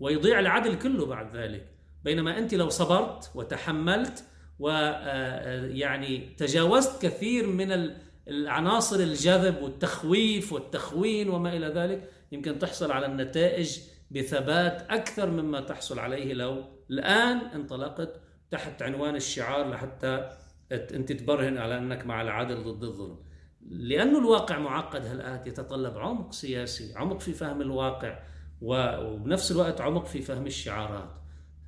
ويضيع 0.00 0.40
العدل 0.40 0.78
كله 0.78 1.06
بعد 1.06 1.36
ذلك. 1.36 1.66
بينما 2.04 2.38
أنت 2.38 2.54
لو 2.54 2.68
صبرت 2.68 3.30
وتحملت 3.34 4.24
ويعني 4.58 6.16
آه، 6.16 6.20
آه، 6.20 6.36
تجاوزت 6.36 7.02
كثير 7.02 7.46
من 7.46 7.90
العناصر 8.28 8.96
الجذب 8.96 9.62
والتخويف 9.62 10.52
والتخوين 10.52 11.28
وما 11.28 11.56
إلى 11.56 11.66
ذلك. 11.66 12.10
يمكن 12.32 12.58
تحصل 12.58 12.92
على 12.92 13.06
النتائج 13.06 13.78
بثبات 14.10 14.86
أكثر 14.90 15.30
مما 15.30 15.60
تحصل 15.60 15.98
عليه 15.98 16.34
لو 16.34 16.64
الآن 16.90 17.36
انطلقت 17.36 18.20
تحت 18.50 18.82
عنوان 18.82 19.16
الشعار 19.16 19.70
لحتى 19.70 20.30
أنت 20.72 21.12
تبرهن 21.12 21.58
على 21.58 21.78
أنك 21.78 22.06
مع 22.06 22.22
العدل 22.22 22.64
ضد 22.64 22.84
الظلم. 22.84 23.18
لأن 23.60 24.16
الواقع 24.16 24.58
معقد 24.58 25.06
هالآت 25.06 25.46
يتطلب 25.46 25.98
عمق 25.98 26.32
سياسي 26.32 26.92
عمق 26.96 27.20
في 27.20 27.32
فهم 27.32 27.60
الواقع 27.60 28.18
وبنفس 28.62 29.52
الوقت 29.52 29.80
عمق 29.80 30.06
في 30.06 30.22
فهم 30.22 30.46
الشعارات. 30.46 31.10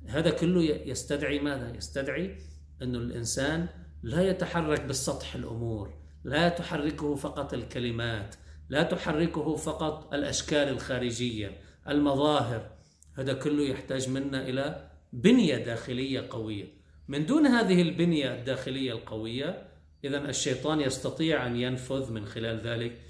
هذا 0.07 0.29
كله 0.29 0.61
يستدعي 0.63 1.39
ماذا؟ 1.39 1.75
يستدعي 1.77 2.37
أن 2.81 2.95
الإنسان 2.95 3.67
لا 4.03 4.29
يتحرك 4.29 4.81
بالسطح 4.81 5.35
الأمور 5.35 5.93
لا 6.23 6.49
تحركه 6.49 7.15
فقط 7.15 7.53
الكلمات 7.53 8.35
لا 8.69 8.83
تحركه 8.83 9.55
فقط 9.55 10.13
الأشكال 10.13 10.69
الخارجية 10.69 11.57
المظاهر. 11.87 12.69
هذا 13.17 13.33
كله 13.33 13.63
يحتاج 13.63 14.09
منا 14.09 14.49
إلى 14.49 14.89
بنية 15.13 15.57
داخلية 15.57 16.27
قوية. 16.29 16.65
من 17.07 17.25
دون 17.25 17.47
هذه 17.47 17.81
البنية 17.81 18.35
الداخلية 18.35 18.91
القوية 18.91 19.67
إذا 20.03 20.17
الشيطان 20.29 20.81
يستطيع 20.81 21.47
أن 21.47 21.55
ينفذ 21.55 22.11
من 22.11 22.25
خلال 22.25 22.59
ذلك 22.59 23.01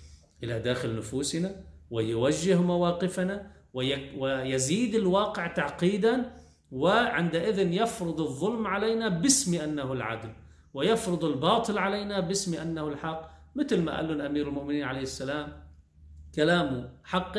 إلى 0.44 0.60
داخل 0.60 0.96
نفوسنا 0.96 1.64
ويوجه 1.92 2.62
مواقفنا 2.62 3.52
ويزيد 4.18 4.96
الواقع 4.96 5.48
تعقيدا 5.48 6.34
وعندئذ 6.72 7.60
يفرض 7.60 8.22
الظلم 8.22 8.68
علينا 8.68 9.10
باسم 9.10 9.62
أنه 9.62 9.94
العدل 9.94 10.30
ويفرض 10.74 11.26
الباطل 11.26 11.78
علينا 11.78 12.20
باسم 12.20 12.54
أنه 12.62 12.88
الحق. 12.88 13.38
مثل 13.56 13.82
ما 13.82 13.96
قال 13.96 14.08
لهم 14.08 14.22
امير 14.22 14.48
المؤمنين 14.48 14.84
عليه 14.84 15.02
السلام 15.02 15.64
كلامه 16.36 16.90
حق 17.04 17.38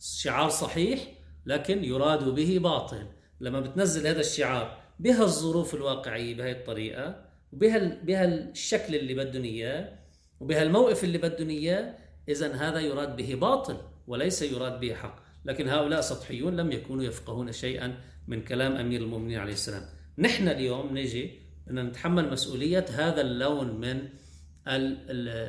شعار 0.00 0.48
صحيح 0.48 1.00
لكن 1.46 1.84
يراد 1.84 2.28
به 2.28 2.58
باطل. 2.58 3.06
لما 3.40 3.60
بتنزل 3.60 4.06
هذا 4.06 4.20
الشعار 4.20 4.78
بهالظروف 5.00 5.74
الواقعية 5.74 6.36
بهي 6.36 6.52
الطريقة 6.52 7.24
وبها 7.52 7.78
بهالشكل 7.78 8.94
اللي 8.94 9.14
بدهم 9.14 9.44
إياه 9.44 9.98
وبهالموقف 10.40 11.04
اللي 11.04 11.18
بدهم 11.18 11.48
إياه 11.48 11.94
اذا 12.28 12.54
هذا 12.54 12.80
يراد 12.80 13.16
به 13.16 13.34
باطل 13.34 13.76
وليس 14.06 14.42
يراد 14.42 14.80
به 14.80 14.94
حق. 14.94 15.24
لكن 15.44 15.68
هؤلاء 15.68 16.00
سطحيون 16.00 16.56
لم 16.56 16.72
يكونوا 16.72 17.04
يفقهون 17.04 17.52
شيئا 17.52 17.94
من 18.28 18.42
كلام 18.42 18.72
أمير 18.76 19.00
المؤمنين 19.00 19.38
عليه 19.38 19.52
السلام. 19.52 19.82
نحن 20.18 20.48
اليوم 20.48 20.98
نجي 20.98 21.30
أن 21.70 21.86
نتحمل 21.86 22.30
مسؤولية 22.30 22.86
هذا 22.90 23.20
اللون 23.20 23.80
من 23.80 24.08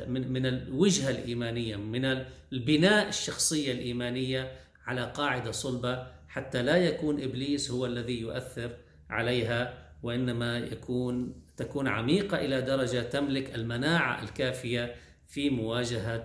من 0.08 0.32
من 0.32 0.46
الوجهة 0.46 1.10
الإيمانية 1.10 1.76
من 1.76 2.24
البناء 2.52 3.08
الشخصية 3.08 3.72
الإيمانية 3.72 4.52
على 4.86 5.12
قاعدة 5.14 5.50
صلبة 5.50 6.06
حتى 6.28 6.62
لا 6.62 6.76
يكون 6.76 7.22
إبليس 7.22 7.70
هو 7.70 7.86
الذي 7.86 8.20
يؤثر 8.20 8.76
عليها 9.10 9.86
وإنما 10.02 10.58
يكون 10.58 11.42
تكون 11.56 11.88
عميقة 11.88 12.44
إلى 12.44 12.60
درجة 12.60 13.02
تملك 13.02 13.54
المناعة 13.54 14.22
الكافية 14.22 14.94
في 15.28 15.50
مواجهة 15.50 16.24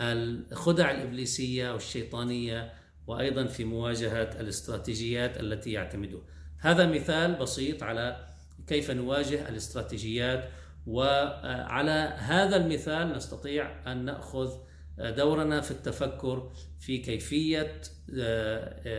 الخدع 0.00 0.90
الإبليسية 0.90 1.72
والشيطانية 1.72 2.72
وأيضا 3.06 3.46
في 3.46 3.64
مواجهة 3.64 4.40
الاستراتيجيات 4.40 5.40
التي 5.40 5.72
يعتمدها. 5.72 6.20
هذا 6.58 6.86
مثال 6.86 7.34
بسيط 7.34 7.82
على 7.82 8.26
كيف 8.66 8.90
نواجه 8.90 9.48
الاستراتيجيات 9.48 10.50
وعلى 10.86 12.14
هذا 12.18 12.56
المثال 12.56 13.12
نستطيع 13.12 13.92
أن 13.92 14.04
نأخذ 14.04 14.58
دورنا 14.98 15.60
في 15.60 15.70
التفكر 15.70 16.52
في 16.80 16.98
كيفية 16.98 17.80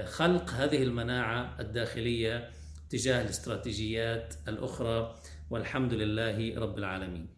خلق 0.04 0.50
هذه 0.50 0.84
المناعة 0.84 1.56
الداخلية 1.60 2.50
تجاه 2.90 3.22
الاستراتيجيات 3.22 4.34
الأخرى. 4.48 5.16
والحمد 5.50 5.94
لله 5.94 6.60
رب 6.60 6.78
العالمين. 6.78 7.37